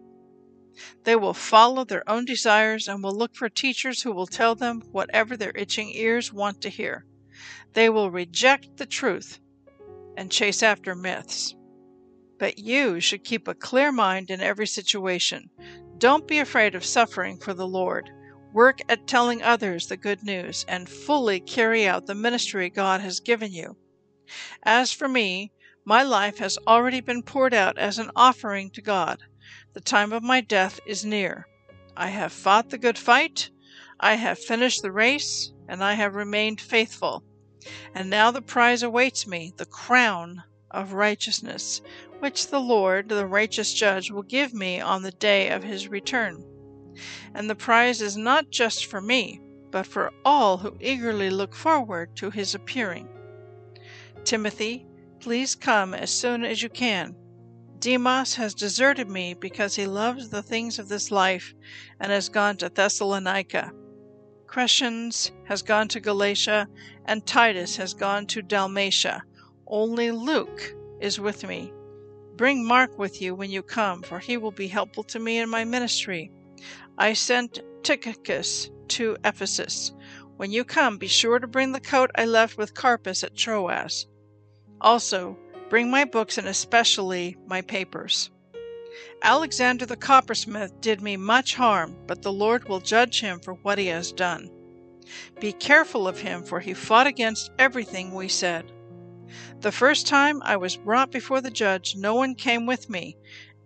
They 1.03 1.17
will 1.17 1.33
follow 1.33 1.83
their 1.83 2.09
own 2.09 2.23
desires 2.23 2.87
and 2.87 3.03
will 3.03 3.15
look 3.15 3.35
for 3.35 3.49
teachers 3.49 4.01
who 4.01 4.13
will 4.13 4.27
tell 4.27 4.55
them 4.55 4.81
whatever 4.91 5.35
their 5.35 5.51
itching 5.53 5.91
ears 5.93 6.31
want 6.31 6.61
to 6.61 6.69
hear. 6.69 7.05
They 7.73 7.89
will 7.89 8.11
reject 8.11 8.77
the 8.77 8.85
truth 8.85 9.39
and 10.15 10.31
chase 10.31 10.63
after 10.63 10.95
myths. 10.95 11.55
But 12.37 12.57
you 12.57 13.01
should 13.01 13.25
keep 13.25 13.49
a 13.49 13.53
clear 13.53 13.91
mind 13.91 14.29
in 14.29 14.39
every 14.39 14.67
situation. 14.67 15.49
Don't 15.97 16.27
be 16.27 16.39
afraid 16.39 16.75
of 16.75 16.85
suffering 16.85 17.37
for 17.37 17.53
the 17.53 17.67
Lord. 17.67 18.09
Work 18.51 18.79
at 18.89 19.05
telling 19.05 19.43
others 19.43 19.87
the 19.87 19.97
good 19.97 20.23
news 20.23 20.65
and 20.67 20.89
fully 20.89 21.39
carry 21.39 21.87
out 21.87 22.07
the 22.07 22.15
ministry 22.15 22.69
God 22.69 22.99
has 23.01 23.19
given 23.19 23.51
you. 23.51 23.77
As 24.63 24.91
for 24.91 25.07
me, 25.07 25.51
my 25.85 26.03
life 26.03 26.39
has 26.39 26.57
already 26.67 26.99
been 26.99 27.23
poured 27.23 27.53
out 27.53 27.77
as 27.77 27.99
an 27.99 28.11
offering 28.15 28.71
to 28.71 28.81
God. 28.81 29.19
The 29.73 29.81
time 29.81 30.11
of 30.11 30.23
my 30.23 30.41
death 30.41 30.79
is 30.85 31.05
near. 31.05 31.47
I 31.95 32.07
have 32.07 32.33
fought 32.33 32.69
the 32.69 32.77
good 32.77 32.97
fight, 32.97 33.49
I 33.99 34.15
have 34.15 34.39
finished 34.39 34.81
the 34.81 34.91
race, 34.91 35.51
and 35.67 35.83
I 35.83 35.93
have 35.93 36.15
remained 36.15 36.61
faithful. 36.61 37.23
And 37.93 38.09
now 38.09 38.31
the 38.31 38.41
prize 38.41 38.81
awaits 38.81 39.27
me, 39.27 39.53
the 39.57 39.65
crown 39.65 40.43
of 40.71 40.93
righteousness, 40.93 41.81
which 42.19 42.47
the 42.47 42.61
Lord, 42.61 43.09
the 43.09 43.27
righteous 43.27 43.73
judge, 43.73 44.09
will 44.09 44.23
give 44.23 44.53
me 44.53 44.79
on 44.79 45.03
the 45.03 45.11
day 45.11 45.49
of 45.49 45.63
his 45.63 45.87
return. 45.87 46.43
And 47.33 47.49
the 47.49 47.55
prize 47.55 48.01
is 48.01 48.17
not 48.17 48.49
just 48.49 48.85
for 48.85 49.01
me, 49.01 49.41
but 49.71 49.85
for 49.85 50.11
all 50.25 50.57
who 50.57 50.77
eagerly 50.79 51.29
look 51.29 51.55
forward 51.55 52.15
to 52.17 52.29
his 52.29 52.55
appearing. 52.55 53.07
Timothy, 54.23 54.85
please 55.19 55.55
come 55.55 55.93
as 55.93 56.11
soon 56.11 56.43
as 56.43 56.61
you 56.61 56.69
can. 56.69 57.15
Demas 57.79 58.35
has 58.35 58.53
deserted 58.53 59.09
me 59.09 59.33
because 59.33 59.75
he 59.75 59.85
loves 59.85 60.29
the 60.29 60.43
things 60.43 60.79
of 60.79 60.89
this 60.89 61.11
life 61.11 61.53
and 61.99 62.11
has 62.11 62.27
gone 62.27 62.57
to 62.57 62.69
Thessalonica. 62.69 63.71
Crescens 64.47 65.31
has 65.45 65.61
gone 65.61 65.87
to 65.89 65.99
Galatia, 65.99 66.67
and 67.05 67.25
Titus 67.25 67.77
has 67.77 67.93
gone 67.93 68.25
to 68.27 68.41
Dalmatia. 68.41 69.23
Only 69.67 70.11
Luke 70.11 70.73
is 70.99 71.19
with 71.19 71.47
me. 71.47 71.71
Bring 72.35 72.65
Mark 72.65 72.97
with 72.97 73.21
you 73.21 73.35
when 73.35 73.51
you 73.51 73.61
come, 73.61 74.01
for 74.01 74.19
he 74.19 74.37
will 74.37 74.51
be 74.51 74.67
helpful 74.67 75.03
to 75.03 75.19
me 75.19 75.37
in 75.37 75.49
my 75.49 75.63
ministry. 75.63 76.31
I 76.99 77.13
sent 77.13 77.61
Tychicus 77.81 78.69
to 78.89 79.17
Ephesus. 79.25 79.91
When 80.37 80.51
you 80.51 80.63
come, 80.63 80.99
be 80.99 81.07
sure 81.07 81.39
to 81.39 81.47
bring 81.47 81.71
the 81.71 81.79
coat 81.79 82.11
I 82.15 82.25
left 82.25 82.57
with 82.57 82.75
Carpus 82.75 83.23
at 83.23 83.35
Troas. 83.35 84.05
Also, 84.79 85.37
Bring 85.69 85.91
my 85.91 86.03
books 86.03 86.39
and 86.39 86.47
especially 86.47 87.37
my 87.45 87.61
papers. 87.61 88.31
Alexander 89.21 89.85
the 89.85 89.95
coppersmith 89.95 90.81
did 90.81 90.99
me 90.99 91.15
much 91.15 91.53
harm, 91.53 91.95
but 92.07 92.23
the 92.23 92.33
Lord 92.33 92.67
will 92.67 92.79
judge 92.79 93.21
him 93.21 93.39
for 93.39 93.53
what 93.53 93.77
he 93.77 93.85
has 93.87 94.11
done. 94.11 94.49
Be 95.39 95.53
careful 95.53 96.07
of 96.07 96.19
him, 96.19 96.43
for 96.43 96.59
he 96.59 96.73
fought 96.73 97.05
against 97.05 97.51
everything 97.59 98.15
we 98.15 98.27
said. 98.27 98.71
The 99.59 99.71
first 99.71 100.07
time 100.07 100.41
I 100.41 100.57
was 100.57 100.75
brought 100.75 101.11
before 101.11 101.39
the 101.39 101.51
judge, 101.51 101.95
no 101.95 102.15
one 102.15 102.33
came 102.33 102.65
with 102.65 102.89
me. 102.89 103.15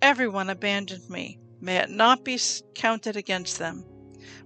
Everyone 0.01 0.49
abandoned 0.49 1.09
me. 1.09 1.39
May 1.63 1.77
it 1.77 1.89
not 1.89 2.25
be 2.25 2.37
counted 2.75 3.15
against 3.15 3.57
them. 3.57 3.85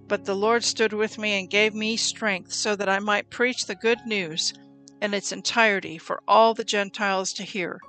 But 0.06 0.24
the 0.24 0.36
Lord 0.36 0.62
stood 0.62 0.92
with 0.92 1.18
me 1.18 1.36
and 1.36 1.50
gave 1.50 1.74
me 1.74 1.96
strength 1.96 2.52
so 2.52 2.76
that 2.76 2.88
I 2.88 3.00
might 3.00 3.28
preach 3.28 3.66
the 3.66 3.74
good 3.74 3.98
news 4.06 4.54
in 5.02 5.12
its 5.12 5.32
entirety 5.32 5.98
for 5.98 6.22
all 6.28 6.54
the 6.54 6.62
Gentiles 6.62 7.32
to 7.32 7.42
hear, 7.42 7.80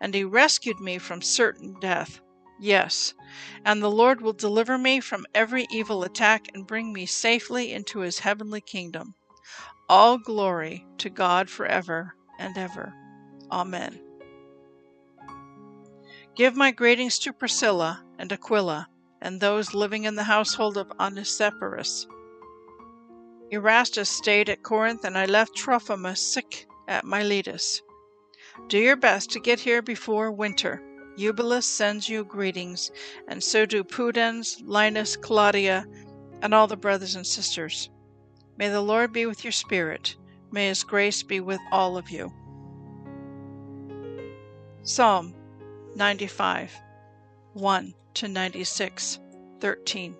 and 0.00 0.14
he 0.14 0.22
rescued 0.22 0.78
me 0.78 0.98
from 0.98 1.20
certain 1.20 1.74
death. 1.80 2.20
Yes, 2.60 3.12
and 3.64 3.82
the 3.82 3.90
Lord 3.90 4.20
will 4.20 4.32
deliver 4.32 4.78
me 4.78 5.00
from 5.00 5.26
every 5.34 5.66
evil 5.68 6.04
attack 6.04 6.46
and 6.54 6.64
bring 6.64 6.92
me 6.92 7.06
safely 7.06 7.72
into 7.72 7.98
his 7.98 8.20
heavenly 8.20 8.60
kingdom. 8.60 9.16
All 9.88 10.16
glory 10.16 10.86
to 10.98 11.10
God 11.10 11.50
forever 11.50 12.14
and 12.38 12.56
ever. 12.56 12.94
Amen. 13.50 14.00
Give 16.36 16.54
my 16.54 16.70
greetings 16.70 17.18
to 17.20 17.32
Priscilla 17.32 18.05
and 18.18 18.32
Aquila 18.32 18.88
and 19.20 19.40
those 19.40 19.74
living 19.74 20.04
in 20.04 20.14
the 20.14 20.24
household 20.24 20.76
of 20.76 20.92
Onesiphorus. 20.98 22.06
Erastus 23.50 24.10
stayed 24.10 24.48
at 24.48 24.62
Corinth, 24.62 25.04
and 25.04 25.16
I 25.16 25.26
left 25.26 25.54
Trophimus 25.54 26.20
sick 26.20 26.66
at 26.88 27.04
Miletus. 27.04 27.80
Do 28.68 28.78
your 28.78 28.96
best 28.96 29.30
to 29.30 29.40
get 29.40 29.60
here 29.60 29.82
before 29.82 30.32
winter. 30.32 30.82
Eubulus 31.16 31.66
sends 31.66 32.08
you 32.08 32.24
greetings, 32.24 32.90
and 33.28 33.42
so 33.42 33.64
do 33.64 33.82
Pudens, 33.84 34.60
Linus, 34.64 35.16
Claudia, 35.16 35.86
and 36.42 36.52
all 36.52 36.66
the 36.66 36.76
brothers 36.76 37.14
and 37.14 37.26
sisters. 37.26 37.88
May 38.58 38.68
the 38.68 38.82
Lord 38.82 39.12
be 39.12 39.26
with 39.26 39.44
your 39.44 39.52
spirit. 39.52 40.16
May 40.50 40.68
his 40.68 40.84
grace 40.84 41.22
be 41.22 41.40
with 41.40 41.60
all 41.72 41.96
of 41.96 42.10
you. 42.10 42.32
Psalm 44.82 45.34
95 45.94 46.72
1 47.54 47.94
to 48.16 48.28
96 48.28 49.20
13 49.60 50.16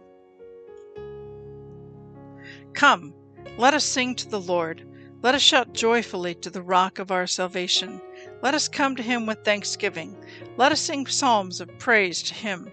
Come, 2.75 3.15
let 3.57 3.73
us 3.73 3.87
sing 3.87 4.15
to 4.17 4.29
the 4.29 4.39
Lord. 4.39 4.87
Let 5.23 5.35
us 5.35 5.41
shout 5.41 5.73
joyfully 5.73 6.35
to 6.35 6.51
the 6.51 6.61
rock 6.61 6.99
of 6.99 7.11
our 7.11 7.27
salvation. 7.27 8.03
Let 8.43 8.53
us 8.53 8.69
come 8.69 8.97
to 8.97 9.03
him 9.03 9.25
with 9.25 9.47
thanksgiving. 9.47 10.23
Let 10.59 10.73
us 10.73 10.81
sing 10.83 11.07
psalms 11.07 11.59
of 11.63 11.79
praise 11.79 12.23
to 12.25 12.35
him. 12.35 12.71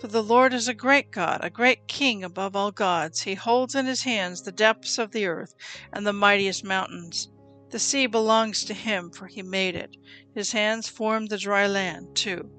For 0.00 0.08
the 0.08 0.24
Lord 0.24 0.52
is 0.52 0.66
a 0.66 0.74
great 0.74 1.12
God, 1.12 1.38
a 1.44 1.50
great 1.50 1.86
King 1.86 2.24
above 2.24 2.56
all 2.56 2.72
gods. 2.72 3.22
He 3.22 3.34
holds 3.34 3.76
in 3.76 3.86
his 3.86 4.02
hands 4.02 4.42
the 4.42 4.50
depths 4.50 4.98
of 4.98 5.12
the 5.12 5.26
earth 5.26 5.54
and 5.92 6.04
the 6.04 6.12
mightiest 6.12 6.64
mountains. 6.64 7.28
The 7.70 7.78
sea 7.78 8.06
belongs 8.06 8.64
to 8.64 8.74
him, 8.74 9.12
for 9.12 9.28
he 9.28 9.42
made 9.42 9.76
it. 9.76 9.96
His 10.34 10.50
hands 10.50 10.88
formed 10.88 11.28
the 11.28 11.38
dry 11.38 11.68
land, 11.68 12.16
too. 12.16 12.50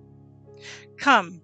Come, 0.97 1.41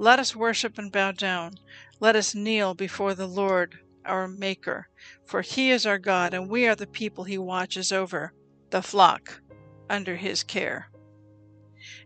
let 0.00 0.18
us 0.18 0.34
worship 0.34 0.78
and 0.78 0.90
bow 0.90 1.12
down. 1.12 1.52
Let 2.00 2.16
us 2.16 2.34
kneel 2.34 2.72
before 2.72 3.14
the 3.14 3.26
Lord 3.26 3.76
our 4.06 4.26
Maker, 4.26 4.88
for 5.26 5.42
he 5.42 5.70
is 5.70 5.84
our 5.84 5.98
God, 5.98 6.32
and 6.32 6.48
we 6.48 6.66
are 6.66 6.74
the 6.74 6.86
people 6.86 7.24
he 7.24 7.36
watches 7.36 7.92
over, 7.92 8.32
the 8.70 8.80
flock 8.80 9.42
under 9.90 10.16
his 10.16 10.42
care. 10.42 10.88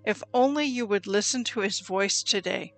If 0.04 0.24
only 0.34 0.64
you 0.64 0.86
would 0.86 1.06
listen 1.06 1.44
to 1.44 1.60
his 1.60 1.78
voice 1.78 2.24
today. 2.24 2.74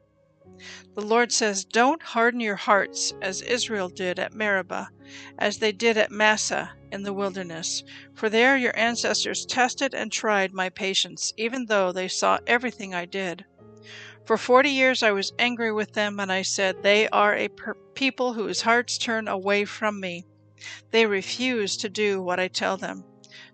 The 0.95 1.01
Lord 1.01 1.33
says, 1.33 1.65
Don't 1.65 2.03
harden 2.03 2.41
your 2.41 2.57
hearts 2.57 3.15
as 3.23 3.41
Israel 3.41 3.89
did 3.89 4.19
at 4.19 4.35
Meribah, 4.35 4.91
as 5.39 5.57
they 5.57 5.73
did 5.73 5.97
at 5.97 6.11
Massah 6.11 6.73
in 6.93 7.05
the 7.05 7.15
wilderness. 7.15 7.83
For 8.13 8.29
there 8.29 8.59
your 8.59 8.79
ancestors 8.79 9.47
tested 9.47 9.95
and 9.95 10.13
tried 10.13 10.53
my 10.53 10.69
patience, 10.69 11.33
even 11.39 11.65
though 11.67 11.91
they 11.91 12.07
saw 12.07 12.39
everything 12.47 12.95
I 12.95 13.07
did. 13.07 13.47
For 14.27 14.37
forty 14.37 14.71
years 14.71 15.05
I 15.05 15.13
was 15.13 15.33
angry 15.39 15.73
with 15.73 15.93
them, 15.93 16.19
and 16.19 16.33
I 16.33 16.43
said, 16.43 16.83
They 16.83 17.09
are 17.11 17.37
a 17.37 17.47
per- 17.47 17.77
people 17.95 18.35
whose 18.35 18.63
hearts 18.63 18.99
turn 18.99 19.29
away 19.29 19.65
from 19.65 20.01
me. 20.01 20.25
They 20.91 21.07
refuse 21.07 21.77
to 21.77 21.89
do 21.89 22.21
what 22.21 22.41
I 22.41 22.49
tell 22.49 22.77
them. 22.77 23.05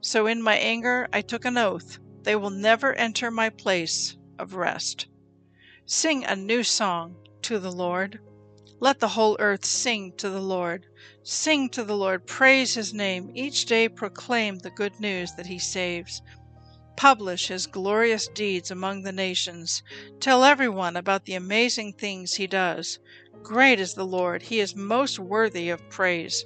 So 0.01 0.27
in 0.27 0.43
my 0.43 0.57
anger 0.57 1.09
I 1.13 1.21
took 1.21 1.45
an 1.45 1.59
oath 1.59 1.99
they 2.25 2.37
will 2.37 2.51
never 2.51 2.95
enter 2.95 3.31
my 3.31 3.51
place 3.51 4.17
of 4.39 4.55
rest. 4.55 5.09
Sing 5.85 6.25
a 6.25 6.37
new 6.37 6.63
song 6.63 7.17
to 7.43 7.59
the 7.59 7.73
Lord. 7.73 8.21
Let 8.81 9.01
the 9.01 9.09
whole 9.09 9.37
earth 9.41 9.67
sing 9.67 10.15
to 10.17 10.31
the 10.31 10.41
Lord. 10.41 10.87
Sing 11.23 11.69
to 11.71 11.85
the 11.85 11.97
Lord, 11.97 12.27
praise 12.27 12.75
his 12.75 12.95
name. 12.95 13.31
Each 13.35 13.67
day 13.67 13.89
proclaim 13.91 14.59
the 14.59 14.71
good 14.71 14.99
news 15.01 15.33
that 15.37 15.47
he 15.47 15.59
saves. 15.59 16.23
Publish 17.03 17.49
his 17.49 17.67
glorious 17.67 18.29
deeds 18.29 18.71
among 18.71 19.03
the 19.03 19.11
nations. 19.11 19.83
Tell 20.21 20.45
everyone 20.45 20.97
about 20.97 21.25
the 21.25 21.35
amazing 21.35 21.95
things 21.95 22.35
he 22.35 22.47
does. 22.47 23.01
Great 23.43 23.81
is 23.81 23.95
the 23.95 24.07
Lord, 24.07 24.41
he 24.43 24.61
is 24.61 24.77
most 24.77 25.19
worthy 25.19 25.69
of 25.69 25.91
praise. 25.91 26.45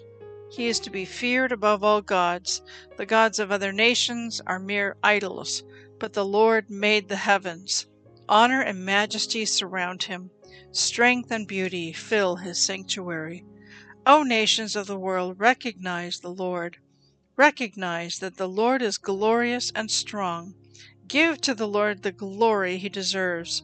He 0.50 0.68
is 0.68 0.80
to 0.80 0.88
be 0.88 1.04
feared 1.04 1.52
above 1.52 1.84
all 1.84 2.00
gods. 2.00 2.62
The 2.96 3.04
gods 3.04 3.38
of 3.38 3.52
other 3.52 3.70
nations 3.70 4.40
are 4.46 4.58
mere 4.58 4.96
idols, 5.02 5.62
but 5.98 6.14
the 6.14 6.24
Lord 6.24 6.70
made 6.70 7.10
the 7.10 7.16
heavens. 7.16 7.86
Honor 8.26 8.62
and 8.62 8.82
majesty 8.82 9.44
surround 9.44 10.04
him. 10.04 10.30
Strength 10.72 11.30
and 11.30 11.46
beauty 11.46 11.92
fill 11.92 12.36
his 12.36 12.58
sanctuary. 12.58 13.44
O 14.06 14.22
nations 14.22 14.74
of 14.74 14.86
the 14.86 14.98
world, 14.98 15.38
recognize 15.38 16.20
the 16.20 16.32
Lord. 16.32 16.78
Recognize 17.36 18.18
that 18.20 18.38
the 18.38 18.48
Lord 18.48 18.80
is 18.80 18.96
glorious 18.96 19.70
and 19.74 19.90
strong. 19.90 20.54
Give 21.06 21.38
to 21.42 21.54
the 21.54 21.68
Lord 21.68 22.02
the 22.02 22.12
glory 22.12 22.78
he 22.78 22.88
deserves. 22.88 23.62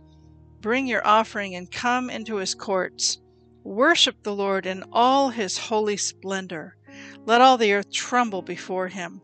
Bring 0.60 0.86
your 0.86 1.06
offering 1.06 1.54
and 1.54 1.70
come 1.70 2.10
into 2.10 2.36
his 2.36 2.54
courts. 2.54 3.18
Worship 3.64 4.22
the 4.22 4.34
Lord 4.34 4.66
in 4.66 4.84
all 4.92 5.30
his 5.30 5.56
holy 5.56 5.96
splendor. 5.96 6.76
Let 7.24 7.40
all 7.40 7.56
the 7.56 7.72
earth 7.72 7.90
tremble 7.90 8.42
before 8.42 8.88
him. 8.88 9.22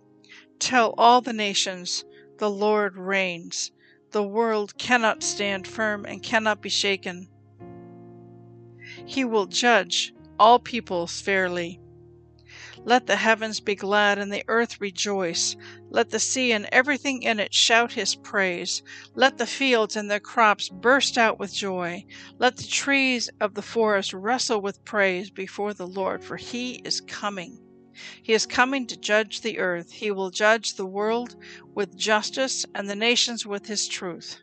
Tell 0.58 0.94
all 0.96 1.20
the 1.20 1.34
nations, 1.34 2.04
the 2.38 2.50
Lord 2.50 2.96
reigns. 2.96 3.70
The 4.12 4.22
world 4.22 4.78
cannot 4.78 5.22
stand 5.22 5.68
firm 5.68 6.06
and 6.06 6.22
cannot 6.22 6.62
be 6.62 6.70
shaken. 6.70 7.28
He 9.04 9.24
will 9.24 9.46
judge 9.46 10.14
all 10.38 10.58
peoples 10.58 11.20
fairly. 11.20 11.80
Let 12.88 13.06
the 13.06 13.16
heavens 13.16 13.60
be 13.60 13.74
glad 13.74 14.16
and 14.16 14.32
the 14.32 14.44
earth 14.48 14.80
rejoice. 14.80 15.56
Let 15.90 16.08
the 16.08 16.18
sea 16.18 16.52
and 16.52 16.66
everything 16.72 17.20
in 17.22 17.38
it 17.38 17.52
shout 17.52 17.92
his 17.92 18.14
praise. 18.14 18.82
Let 19.14 19.36
the 19.36 19.46
fields 19.46 19.94
and 19.94 20.10
their 20.10 20.20
crops 20.20 20.70
burst 20.70 21.18
out 21.18 21.38
with 21.38 21.52
joy. 21.52 22.06
Let 22.38 22.56
the 22.56 22.66
trees 22.66 23.28
of 23.42 23.52
the 23.52 23.60
forest 23.60 24.14
wrestle 24.14 24.62
with 24.62 24.86
praise 24.86 25.28
before 25.28 25.74
the 25.74 25.86
Lord, 25.86 26.24
for 26.24 26.38
he 26.38 26.76
is 26.76 27.02
coming. 27.02 27.58
He 28.22 28.32
is 28.32 28.46
coming 28.46 28.86
to 28.86 28.96
judge 28.96 29.42
the 29.42 29.58
earth. 29.58 29.92
He 29.92 30.10
will 30.10 30.30
judge 30.30 30.76
the 30.76 30.86
world 30.86 31.36
with 31.74 31.94
justice 31.94 32.64
and 32.74 32.88
the 32.88 32.96
nations 32.96 33.44
with 33.44 33.66
his 33.66 33.86
truth. 33.86 34.40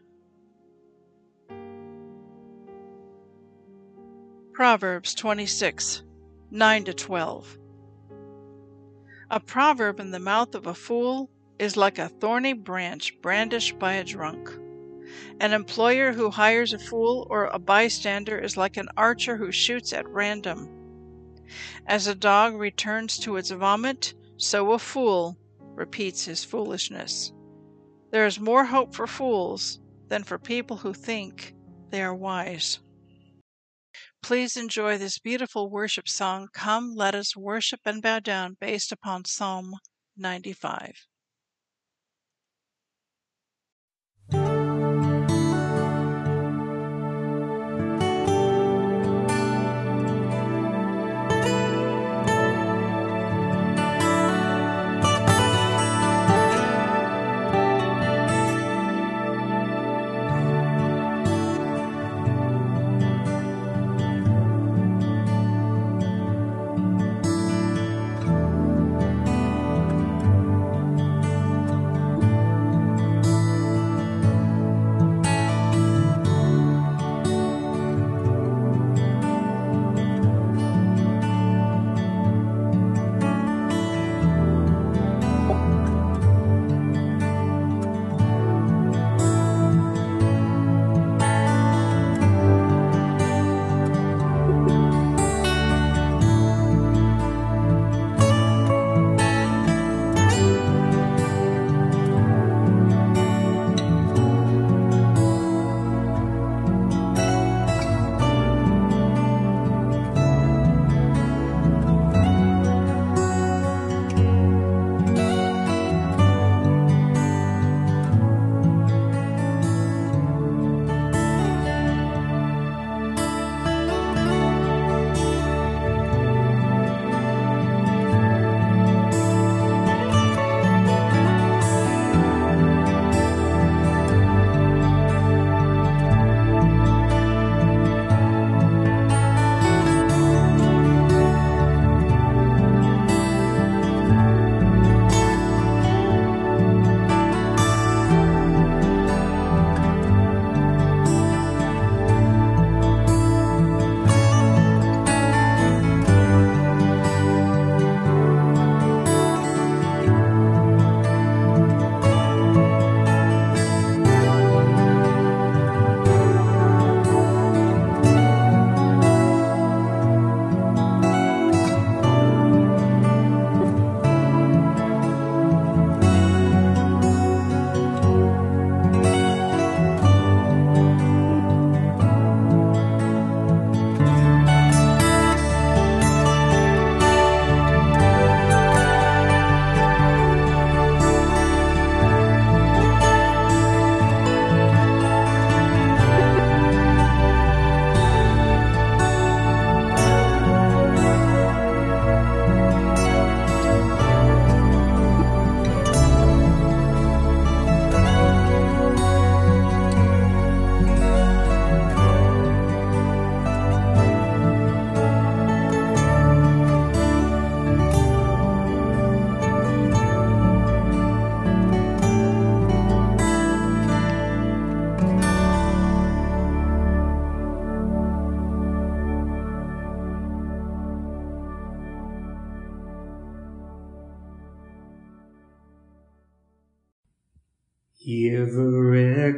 Proverbs 4.53 5.15
26 5.15 6.03
9 6.51 6.83
to 6.83 6.93
12. 6.93 7.57
A 9.31 9.39
proverb 9.39 9.99
in 9.99 10.11
the 10.11 10.19
mouth 10.19 10.53
of 10.53 10.67
a 10.67 10.75
fool 10.75 11.31
is 11.57 11.75
like 11.75 11.97
a 11.97 12.09
thorny 12.09 12.53
branch 12.53 13.19
brandished 13.21 13.79
by 13.79 13.93
a 13.93 14.03
drunk. 14.03 14.51
An 15.39 15.51
employer 15.51 16.11
who 16.11 16.29
hires 16.29 16.73
a 16.73 16.79
fool 16.79 17.25
or 17.29 17.45
a 17.45 17.57
bystander 17.57 18.37
is 18.37 18.55
like 18.55 18.77
an 18.77 18.89
archer 18.95 19.37
who 19.37 19.51
shoots 19.51 19.93
at 19.93 20.07
random. 20.07 20.69
As 21.87 22.05
a 22.05 22.13
dog 22.13 22.53
returns 22.53 23.17
to 23.19 23.37
its 23.37 23.49
vomit, 23.49 24.13
so 24.37 24.73
a 24.73 24.79
fool 24.79 25.37
repeats 25.59 26.25
his 26.25 26.43
foolishness. 26.43 27.33
There 28.11 28.25
is 28.27 28.39
more 28.39 28.65
hope 28.65 28.93
for 28.93 29.07
fools 29.07 29.79
than 30.07 30.23
for 30.23 30.37
people 30.37 30.77
who 30.77 30.93
think 30.93 31.55
they 31.89 32.01
are 32.03 32.15
wise. 32.15 32.79
Please 34.25 34.57
enjoy 34.57 34.97
this 34.97 35.19
beautiful 35.19 35.69
worship 35.69 36.09
song, 36.09 36.47
Come 36.51 36.95
Let 36.95 37.13
Us 37.13 37.37
Worship 37.37 37.81
and 37.85 38.01
Bow 38.01 38.17
Down, 38.17 38.57
based 38.59 38.91
upon 38.91 39.25
Psalm 39.25 39.75
95. 40.17 41.05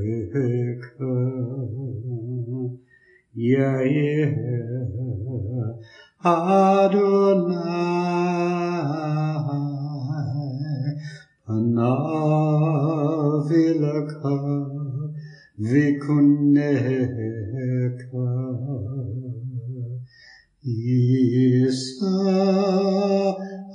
Yair 3.36 4.34